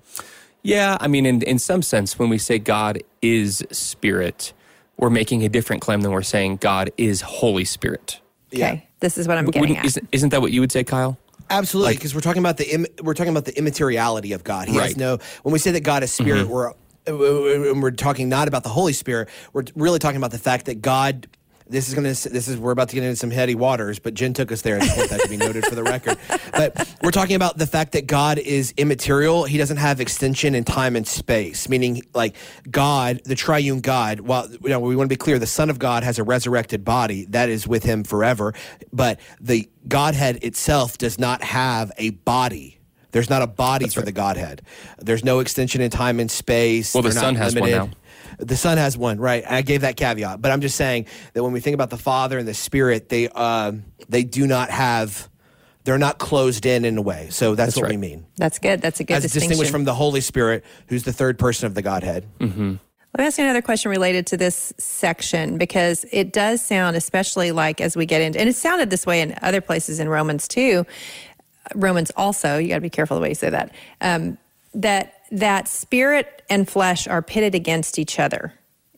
[0.62, 4.52] yeah, I mean, in in some sense, when we say God is spirit,
[4.98, 8.20] we're making a different claim than we're saying God is Holy Spirit.
[8.54, 8.80] Okay, yeah.
[9.00, 9.84] this is what I'm getting Wouldn't, at.
[9.84, 11.18] Isn't, isn't that what you would say, Kyle?
[11.50, 14.68] Absolutely, because like, we're talking about the Im- we're talking about the immateriality of God.
[14.68, 14.88] He right.
[14.88, 15.18] has no.
[15.42, 16.52] When we say that God is spirit, mm-hmm.
[16.52, 16.72] we're
[17.16, 20.82] when we're talking not about the Holy Spirit, we're really talking about the fact that
[20.82, 21.28] God.
[21.70, 22.28] This is going to.
[22.30, 24.78] This is we're about to get into some heady waters, but Jen took us there.
[24.78, 26.16] Want that to be noted for the record.
[26.50, 29.44] But we're talking about the fact that God is immaterial.
[29.44, 31.68] He doesn't have extension in time and space.
[31.68, 32.36] Meaning, like
[32.70, 34.20] God, the Triune God.
[34.20, 35.38] Well, you know, we want to be clear.
[35.38, 38.54] The Son of God has a resurrected body that is with Him forever.
[38.90, 42.77] But the Godhead itself does not have a body
[43.18, 44.06] there's not a body That's for right.
[44.06, 44.62] the Godhead.
[44.98, 46.94] There's no extension in time and space.
[46.94, 47.80] Well, the Son has limited.
[47.80, 47.96] one now.
[48.38, 49.42] The Son has one, right?
[49.44, 52.38] I gave that caveat, but I'm just saying that when we think about the Father
[52.38, 55.28] and the Spirit, they um, they do not have.
[55.82, 57.28] They're not closed in in a way.
[57.30, 57.92] So that's, that's what right.
[57.92, 58.26] we mean.
[58.36, 58.82] That's good.
[58.82, 59.48] That's a good As distinction.
[59.48, 62.26] distinguished from the Holy Spirit, who's the third person of the Godhead.
[62.38, 62.74] Mm-hmm.
[63.16, 67.52] Let me ask you another question related to this section because it does sound, especially
[67.52, 70.46] like as we get into, and it sounded this way in other places in Romans
[70.46, 70.84] too,
[71.74, 74.38] Romans also, you got to be careful the way you say that, um,
[74.74, 78.54] that that spirit and flesh are pitted against each other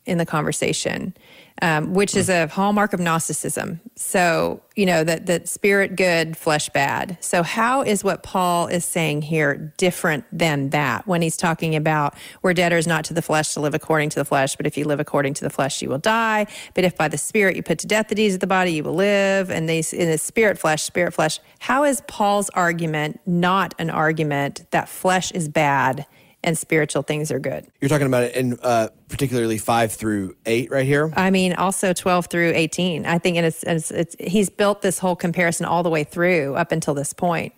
[0.07, 1.15] in the conversation
[1.63, 3.81] um, which is a hallmark of Gnosticism.
[3.95, 7.19] So, you know, that, that spirit good, flesh bad.
[7.21, 12.15] So, how is what Paul is saying here different than that when he's talking about
[12.43, 14.85] we're debtors not to the flesh to live according to the flesh, but if you
[14.85, 16.47] live according to the flesh, you will die.
[16.75, 18.85] But if by the spirit you put to death the deeds of the body, you
[18.85, 19.51] will live.
[19.51, 21.41] And these in the spirit flesh, spirit flesh.
[21.59, 26.07] How is Paul's argument not an argument that flesh is bad?
[26.43, 27.67] And spiritual things are good.
[27.81, 31.13] You're talking about it in uh, particularly five through eight right here.
[31.17, 33.07] I mean, also twelve through eighteen.
[33.07, 36.55] I think, and it's, it's, it's he's built this whole comparison all the way through
[36.55, 37.53] up until this point.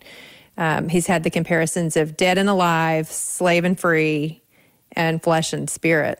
[0.57, 4.43] Um, he's had the comparisons of dead and alive, slave and free,
[4.91, 6.19] and flesh and spirit.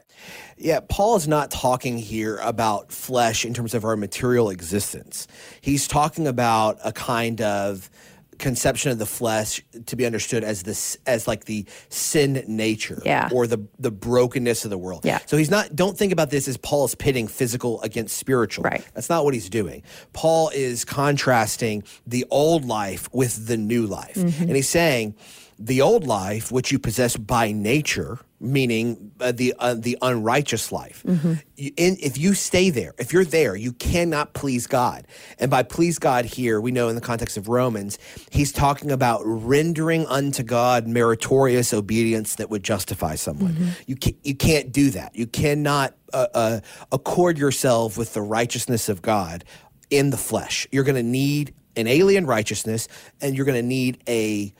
[0.56, 5.26] Yeah, Paul is not talking here about flesh in terms of our material existence.
[5.60, 7.90] He's talking about a kind of
[8.38, 13.28] conception of the flesh to be understood as this as like the sin nature yeah.
[13.32, 15.04] or the the brokenness of the world.
[15.04, 15.20] Yeah.
[15.26, 18.64] So he's not don't think about this as Paul is pitting physical against spiritual.
[18.64, 18.86] Right.
[18.94, 19.82] That's not what he's doing.
[20.12, 24.16] Paul is contrasting the old life with the new life.
[24.16, 24.42] Mm-hmm.
[24.42, 25.14] And he's saying
[25.58, 31.02] the old life which you possess by nature meaning uh, the uh, the unrighteous life.
[31.06, 31.34] Mm-hmm.
[31.56, 35.06] You, in, if you stay there, if you're there, you cannot please God.
[35.38, 37.98] And by please God here, we know in the context of Romans,
[38.30, 43.52] he's talking about rendering unto God meritorious obedience that would justify someone.
[43.52, 43.68] Mm-hmm.
[43.86, 45.16] You you can't do that.
[45.16, 46.60] You cannot uh, uh
[46.92, 49.44] accord yourself with the righteousness of God
[49.90, 50.66] in the flesh.
[50.70, 52.88] You're going to need an alien righteousness,
[53.20, 54.52] and you're going to need a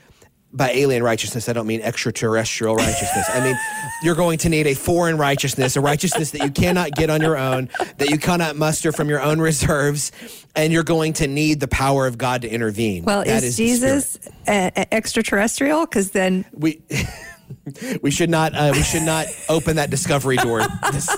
[0.55, 3.27] by alien righteousness, I don't mean extraterrestrial righteousness.
[3.29, 3.57] I mean,
[4.03, 7.37] you're going to need a foreign righteousness, a righteousness that you cannot get on your
[7.37, 10.13] own, that you cannot muster from your own reserves,
[10.55, 13.05] and you're going to need the power of God to intervene.
[13.05, 15.87] Well, that is, is Jesus extraterrestrial?
[15.87, 16.81] Because then we.
[18.03, 18.55] we should not.
[18.55, 20.63] Uh, we should not open that discovery door.
[20.93, 21.09] This,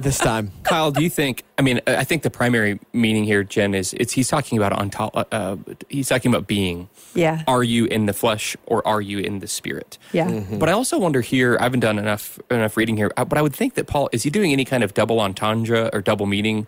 [0.00, 0.50] this time.
[0.62, 1.44] Kyle, do you think?
[1.58, 4.90] I mean, I think the primary meaning here, Jen, is it's he's talking about on
[4.90, 5.16] top.
[5.16, 5.56] Uh, uh,
[5.88, 6.88] he's talking about being.
[7.14, 7.42] Yeah.
[7.46, 9.98] Are you in the flesh or are you in the spirit?
[10.12, 10.28] Yeah.
[10.28, 10.58] Mm-hmm.
[10.58, 11.56] But I also wonder here.
[11.60, 14.22] I haven't done enough enough reading here, uh, but I would think that Paul is
[14.22, 16.66] he doing any kind of double entendre or double meaning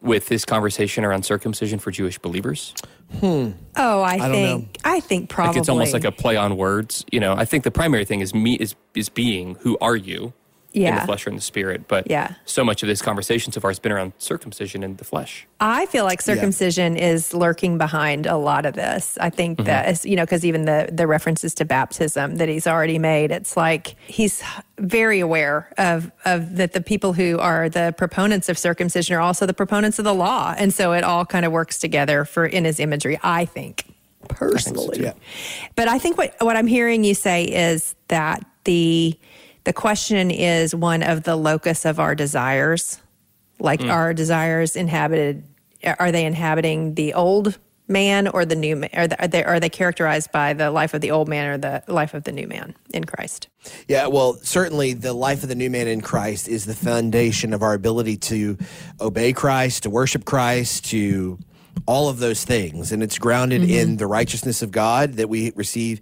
[0.00, 2.74] with this conversation around circumcision for Jewish believers?
[3.20, 3.52] Hmm.
[3.76, 7.04] Oh, I, don't think I think probably Like it's almost like a play on words.
[7.10, 9.56] You know, I think the primary thing is me is is being.
[9.60, 10.32] Who are you?
[10.74, 11.00] In Yeah.
[11.00, 11.86] the flesh or in the spirit.
[11.86, 12.34] But Yeah.
[12.44, 15.46] so much of this conversation so far has been around circumcision in the flesh.
[15.60, 19.16] I feel like circumcision is lurking behind a lot of this.
[19.20, 19.66] I think mm-hmm.
[19.66, 23.30] that is, you know, because even the the references to baptism that he's already made,
[23.30, 24.42] it's like he's
[24.78, 29.46] very aware of of that the people who are the proponents of circumcision are also
[29.46, 32.64] the proponents of the law, and so it all kind of works together for in
[32.64, 33.16] his imagery.
[33.22, 33.84] I think
[34.28, 35.12] personally, Yeah.
[35.76, 39.16] but I think what what I'm hearing you say is that the
[39.64, 43.00] the question is one of the locus of our desires.
[43.58, 43.90] Like hmm.
[43.90, 45.44] our desires inhabited
[45.98, 48.90] are they inhabiting the old man or the new man?
[48.94, 51.58] Are they, are they are they characterized by the life of the old man or
[51.58, 53.48] the life of the new man in Christ?
[53.88, 57.62] Yeah, well, certainly the life of the new man in Christ is the foundation of
[57.62, 58.56] our ability to
[59.00, 61.38] obey Christ, to worship Christ, to
[61.86, 62.92] all of those things.
[62.92, 63.70] And it's grounded mm-hmm.
[63.70, 66.00] in the righteousness of God that we receive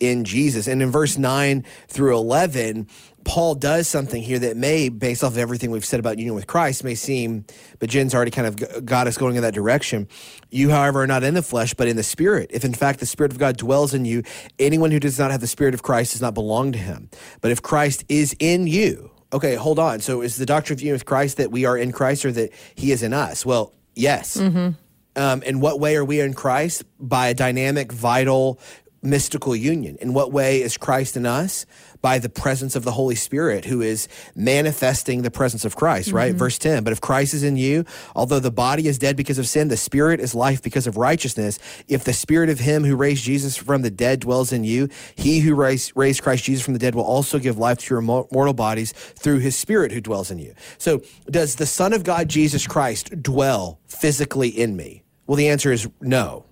[0.00, 0.66] in Jesus.
[0.66, 2.88] And in verse 9 through 11,
[3.24, 6.46] Paul does something here that may, based off of everything we've said about union with
[6.46, 7.46] Christ, may seem,
[7.78, 10.08] but Jen's already kind of got us going in that direction.
[10.50, 12.50] You, however, are not in the flesh, but in the Spirit.
[12.52, 14.22] If in fact the Spirit of God dwells in you,
[14.58, 17.08] anyone who does not have the Spirit of Christ does not belong to him.
[17.40, 20.00] But if Christ is in you, okay, hold on.
[20.00, 22.52] So is the doctrine of union with Christ that we are in Christ or that
[22.74, 23.46] he is in us?
[23.46, 24.36] Well, yes.
[25.16, 26.84] Um, in what way are we in Christ?
[26.98, 28.58] By a dynamic, vital,
[29.04, 29.96] mystical union.
[30.00, 31.66] In what way is Christ in us?
[32.00, 36.30] By the presence of the Holy Spirit, who is manifesting the presence of Christ, right?
[36.30, 36.38] Mm-hmm.
[36.38, 36.84] Verse 10.
[36.84, 37.84] But if Christ is in you,
[38.14, 41.58] although the body is dead because of sin, the spirit is life because of righteousness.
[41.88, 45.40] If the spirit of him who raised Jesus from the dead dwells in you, he
[45.40, 48.54] who raised, raised Christ Jesus from the dead will also give life to your mortal
[48.54, 50.54] bodies through his spirit who dwells in you.
[50.76, 51.00] So,
[51.30, 55.04] does the Son of God, Jesus Christ, dwell physically in me?
[55.26, 56.44] Well, the answer is no.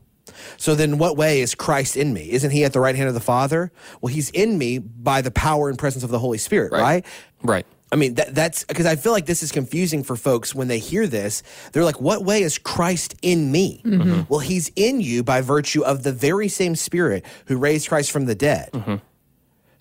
[0.57, 2.31] So then, what way is Christ in me?
[2.31, 3.73] Isn't he at the right hand of the Father?
[4.01, 7.05] Well, he's in me by the power and presence of the Holy Spirit, right?
[7.43, 7.67] Right.
[7.93, 10.79] I mean, that, that's because I feel like this is confusing for folks when they
[10.79, 11.43] hear this.
[11.73, 13.83] They're like, what way is Christ in me?
[13.85, 14.23] Mm-hmm.
[14.31, 18.25] Well, he's in you by virtue of the very same Spirit who raised Christ from
[18.25, 18.71] the dead.
[18.73, 18.95] Mm-hmm.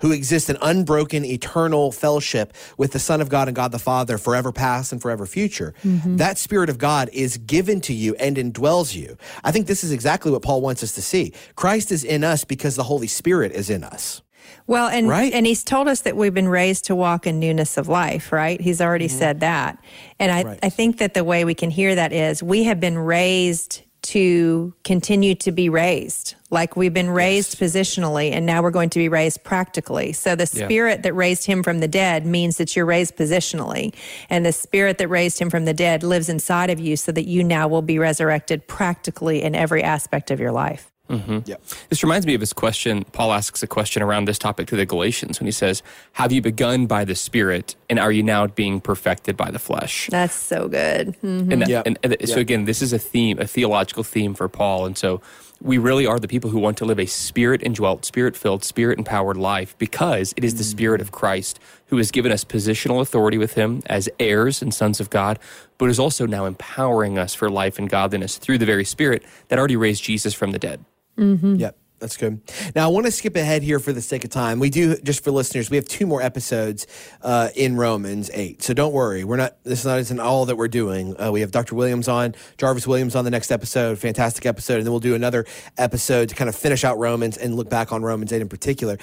[0.01, 4.17] Who exists in unbroken eternal fellowship with the Son of God and God the Father,
[4.17, 5.73] forever past and forever future.
[5.83, 6.17] Mm-hmm.
[6.17, 9.17] That Spirit of God is given to you and indwells you.
[9.43, 11.33] I think this is exactly what Paul wants us to see.
[11.55, 14.21] Christ is in us because the Holy Spirit is in us.
[14.67, 15.33] Well, and Right?
[15.33, 18.59] and he's told us that we've been raised to walk in newness of life, right?
[18.59, 19.17] He's already mm-hmm.
[19.17, 19.77] said that.
[20.19, 20.59] And I, Right.
[20.63, 24.73] I think that the way we can hear that is we have been raised to
[24.83, 26.35] continue to be raised.
[26.49, 30.11] Like we've been raised positionally and now we're going to be raised practically.
[30.11, 30.65] So the Yeah.
[30.65, 33.93] spirit that raised him from the dead means that you're raised positionally.
[34.29, 37.27] And the spirit that raised him from the dead lives inside of you so that
[37.27, 40.90] you now will be resurrected practically in every aspect of your life.
[41.45, 41.61] Yep.
[41.89, 43.03] This reminds me of his question.
[43.11, 45.83] Paul asks a question around this topic to the Galatians when he says,
[46.13, 50.07] Have you begun by the Spirit, and are you now being perfected by the flesh?
[50.11, 51.15] That's so good.
[51.23, 51.51] Mhm.
[51.51, 51.83] And, that, Yeah.
[51.85, 54.85] and, and so, again, this is a theme, a theological theme for Paul.
[54.85, 55.21] And so,
[55.63, 58.97] we really are the people who want to live a spirit indwelt, spirit filled, spirit
[58.97, 63.37] empowered life because it is the Spirit of Christ who has given us positional authority
[63.37, 65.37] with Him as heirs and sons of God,
[65.77, 69.59] but is also now empowering us for life and godliness through the very Spirit that
[69.59, 70.83] already raised Jesus from the dead.
[71.55, 71.77] Yep.
[72.01, 72.41] That's good.
[72.75, 74.59] Now, I want to skip ahead here for the sake of time.
[74.59, 76.87] We do, just for listeners, we have two more episodes
[77.21, 78.63] uh, in Romans 8.
[78.63, 79.23] So don't worry.
[79.23, 81.15] We're not, this is not isn't all that we're doing.
[81.21, 81.75] Uh, we have Dr.
[81.75, 83.99] Williams on, Jarvis Williams on the next episode.
[83.99, 84.77] Fantastic episode.
[84.77, 85.45] And then we'll do another
[85.77, 88.97] episode to kind of finish out Romans and look back on Romans 8 in particular.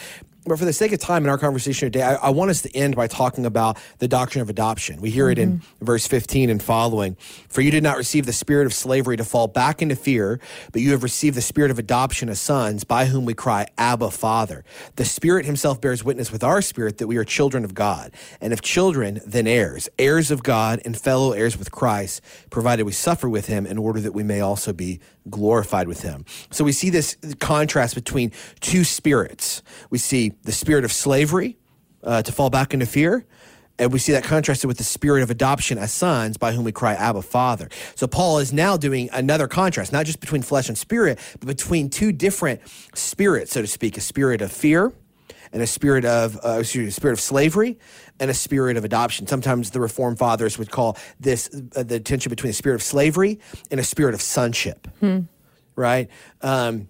[0.48, 2.74] But for the sake of time in our conversation today, I, I want us to
[2.74, 5.00] end by talking about the doctrine of adoption.
[5.00, 5.84] We hear it in mm-hmm.
[5.84, 7.16] verse 15 and following.
[7.48, 10.40] For you did not receive the spirit of slavery to fall back into fear,
[10.72, 14.10] but you have received the spirit of adoption as sons, by whom we cry, Abba,
[14.10, 14.64] Father.
[14.96, 18.12] The Spirit Himself bears witness with our spirit that we are children of God.
[18.40, 22.92] And if children, then heirs, heirs of God and fellow heirs with Christ, provided we
[22.92, 26.24] suffer with Him in order that we may also be glorified with Him.
[26.50, 29.62] So we see this contrast between two spirits.
[29.90, 31.58] We see the spirit of slavery
[32.02, 33.26] uh, to fall back into fear.
[33.80, 36.72] And we see that contrasted with the spirit of adoption as sons by whom we
[36.72, 37.68] cry, Abba, Father.
[37.94, 41.88] So Paul is now doing another contrast, not just between flesh and spirit, but between
[41.88, 42.60] two different
[42.94, 44.92] spirits, so to speak a spirit of fear
[45.52, 47.78] and a spirit of, uh, excuse me, a spirit of slavery
[48.18, 49.28] and a spirit of adoption.
[49.28, 53.38] Sometimes the Reformed fathers would call this uh, the tension between a spirit of slavery
[53.70, 54.88] and a spirit of sonship,
[55.76, 56.08] right?
[56.42, 56.88] Um,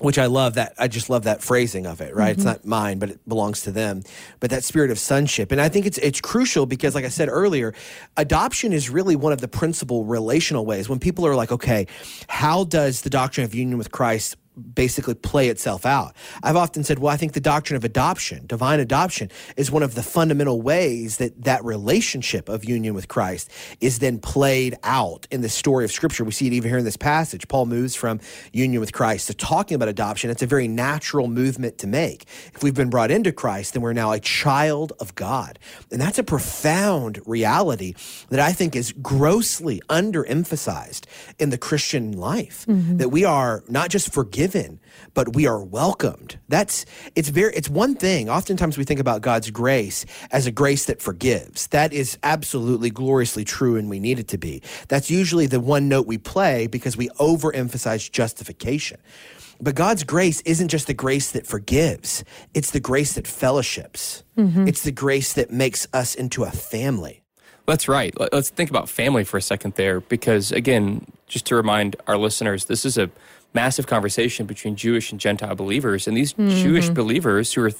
[0.00, 0.74] which I love that.
[0.78, 2.30] I just love that phrasing of it, right?
[2.30, 2.48] It's mm-hmm.
[2.48, 4.02] not mine, but it belongs to them.
[4.40, 5.50] But that spirit of sonship.
[5.52, 7.74] And I think it's it's crucial because like I said earlier,
[8.16, 10.88] adoption is really one of the principal relational ways.
[10.88, 11.86] When people are like, okay,
[12.28, 16.14] how does the doctrine of union with Christ basically play itself out.
[16.42, 19.94] I've often said, well, I think the doctrine of adoption, divine adoption, is one of
[19.94, 23.50] the fundamental ways that that relationship of union with Christ
[23.80, 26.24] is then played out in the story of Scripture.
[26.24, 27.48] We see it even here in this passage.
[27.48, 28.20] Paul moves from
[28.52, 30.30] union with Christ to talking about adoption.
[30.30, 32.24] It's a very natural movement to make.
[32.54, 35.58] If we've been brought into Christ, then we're now a child of God.
[35.90, 37.94] And that's a profound reality
[38.30, 41.04] that I think is grossly underemphasized
[41.38, 42.66] in the Christian life.
[42.66, 42.96] Mm-hmm.
[42.98, 44.47] That we are not just forgiven,
[45.14, 46.38] but we are welcomed.
[46.48, 46.84] That's
[47.14, 48.28] it's very it's one thing.
[48.28, 51.66] Oftentimes we think about God's grace as a grace that forgives.
[51.68, 54.62] That is absolutely gloriously true and we need it to be.
[54.88, 59.00] That's usually the one note we play because we overemphasize justification.
[59.60, 62.24] But God's grace isn't just the grace that forgives,
[62.54, 64.22] it's the grace that fellowships.
[64.36, 64.68] Mm-hmm.
[64.68, 67.22] It's the grace that makes us into a family.
[67.66, 68.18] That's right.
[68.18, 72.16] Let- Let's think about family for a second there, because again, just to remind our
[72.16, 73.10] listeners, this is a
[73.58, 76.50] massive conversation between Jewish and Gentile believers, and these mm-hmm.
[76.62, 77.72] Jewish believers who are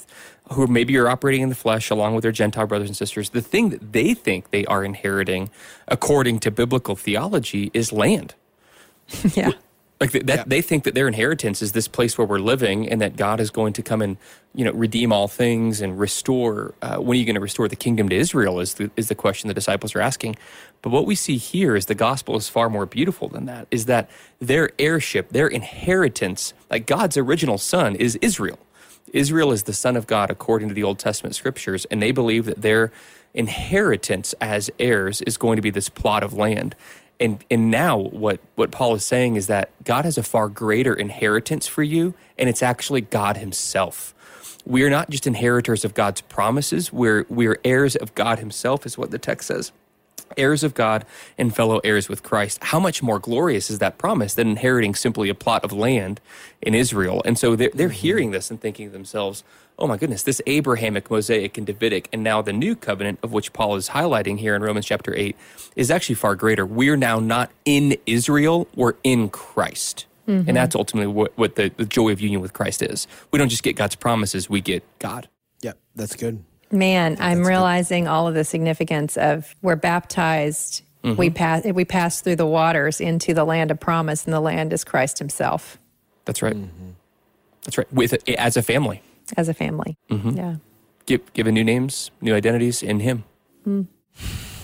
[0.53, 3.31] who maybe are operating in the flesh along with their Gentile brothers and sisters.
[3.31, 5.51] The thing that they think they are inheriting,
[5.87, 8.35] according to biblical theology, is land.
[9.35, 9.53] Yeah.
[10.01, 13.01] Like th- that, they think that their inheritance is this place where we're living, and
[13.01, 14.17] that God is going to come and
[14.55, 16.75] you know redeem all things and restore.
[16.81, 18.61] Uh, when are you going to restore the kingdom to Israel?
[18.61, 20.37] Is the is the question the disciples are asking.
[20.83, 23.67] But what we see here is the gospel is far more beautiful than that.
[23.73, 28.59] Is that their heirship, their inheritance, like God's original son, is Israel.
[29.13, 32.45] Israel is the son of God according to the Old Testament scriptures, and they believe
[32.45, 32.93] that their
[33.35, 36.75] inheritance as heirs is going to be this plot of land.
[37.21, 40.95] And and now what what Paul is saying is that God has a far greater
[40.95, 44.15] inheritance for you, and it's actually God Himself.
[44.65, 48.97] We are not just inheritors of God's promises, we're we're heirs of God Himself, is
[48.97, 49.73] what the text says
[50.37, 51.05] heirs of God
[51.37, 52.63] and fellow heirs with Christ.
[52.65, 56.21] How much more glorious is that promise than inheriting simply a plot of land
[56.61, 57.23] in Israel?
[57.25, 57.95] And so they're, they're mm-hmm.
[57.95, 59.43] hearing this and thinking to themselves,
[59.79, 63.53] oh my goodness, this Abrahamic, Mosaic, and Davidic, and now the new covenant of which
[63.53, 65.37] Paul is highlighting here in Romans chapter 8
[65.77, 66.67] is actually far greater.
[66.67, 70.07] We're now not in Israel, we're in Christ.
[70.27, 70.55] And mm-hmm.
[70.55, 73.07] that's ultimately what, what the, the joy of union with Christ is.
[73.31, 75.29] We don't just get God's promises, we get God.
[75.63, 76.45] Yep, that's good.
[76.71, 80.83] Man, I'm realizing all of the significance of we're baptized.
[81.03, 81.35] We mm-hmm.
[81.35, 84.85] pass we pass through the waters into the land of promise, and the land is
[84.85, 85.79] Christ Himself
[86.27, 86.57] That's right.
[86.57, 86.91] Mm-hmm.
[87.65, 87.91] That's right.
[87.93, 89.01] With as a family.
[89.37, 89.97] As a family.
[90.37, 90.57] Yeah.
[91.07, 93.25] Give, given new names, new identities in Him.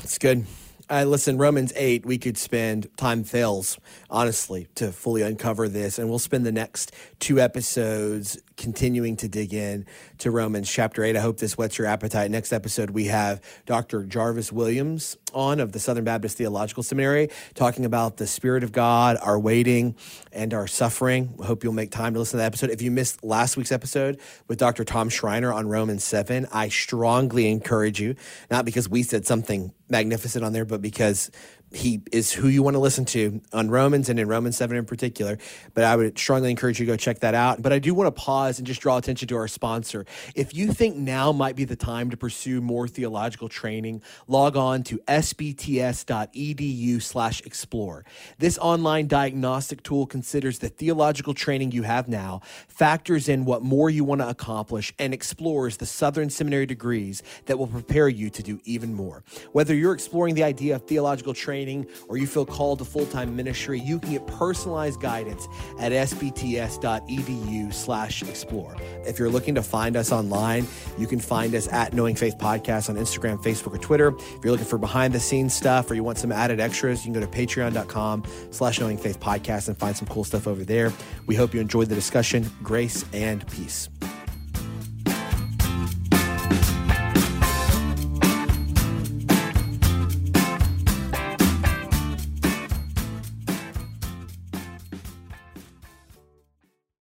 [0.02, 0.46] It's good.
[0.90, 3.78] Uh, listen, Romans 8, we could spend, time fails,
[4.10, 5.98] honestly, to fully uncover this.
[5.98, 9.86] And we'll spend the next two episodes continuing to dig in
[10.18, 11.16] to Romans chapter 8.
[11.16, 12.30] I hope this whets your appetite.
[12.30, 14.04] Next episode, we have Dr.
[14.04, 19.16] Jarvis Williams on of the Southern Baptist Theological Seminary talking about the Spirit of God,
[19.20, 19.96] our waiting,
[20.32, 21.34] and our suffering.
[21.42, 22.70] I hope you'll make time to listen to that episode.
[22.70, 24.84] If you missed last week's episode with Dr.
[24.84, 28.14] Tom Schreiner on Romans 7, I strongly encourage you,
[28.50, 31.30] not because we said something magnificent on there, but because
[31.74, 34.84] he is who you want to listen to on Romans and in Romans 7 in
[34.84, 35.38] particular.
[35.74, 37.62] But I would strongly encourage you to go check that out.
[37.62, 40.06] But I do want to pause and just draw attention to our sponsor.
[40.34, 44.82] If you think now might be the time to pursue more theological training, log on
[44.84, 48.04] to sbts.edu slash explore.
[48.38, 53.90] This online diagnostic tool considers the theological training you have now, factors in what more
[53.90, 58.42] you want to accomplish, and explores the Southern Seminary degrees that will prepare you to
[58.42, 59.24] do even more.
[59.52, 61.63] Whether you're exploring the idea of theological training
[62.08, 65.48] or you feel called to full-time ministry, you can get personalized guidance
[65.78, 68.76] at sbts.edu slash explore.
[69.06, 70.66] If you're looking to find us online,
[70.98, 74.14] you can find us at Knowing Faith Podcast on Instagram, Facebook, or Twitter.
[74.18, 77.12] If you're looking for behind the scenes stuff or you want some added extras, you
[77.12, 80.92] can go to patreon.com slash knowing faith podcast and find some cool stuff over there.
[81.26, 82.50] We hope you enjoyed the discussion.
[82.62, 83.88] Grace and peace.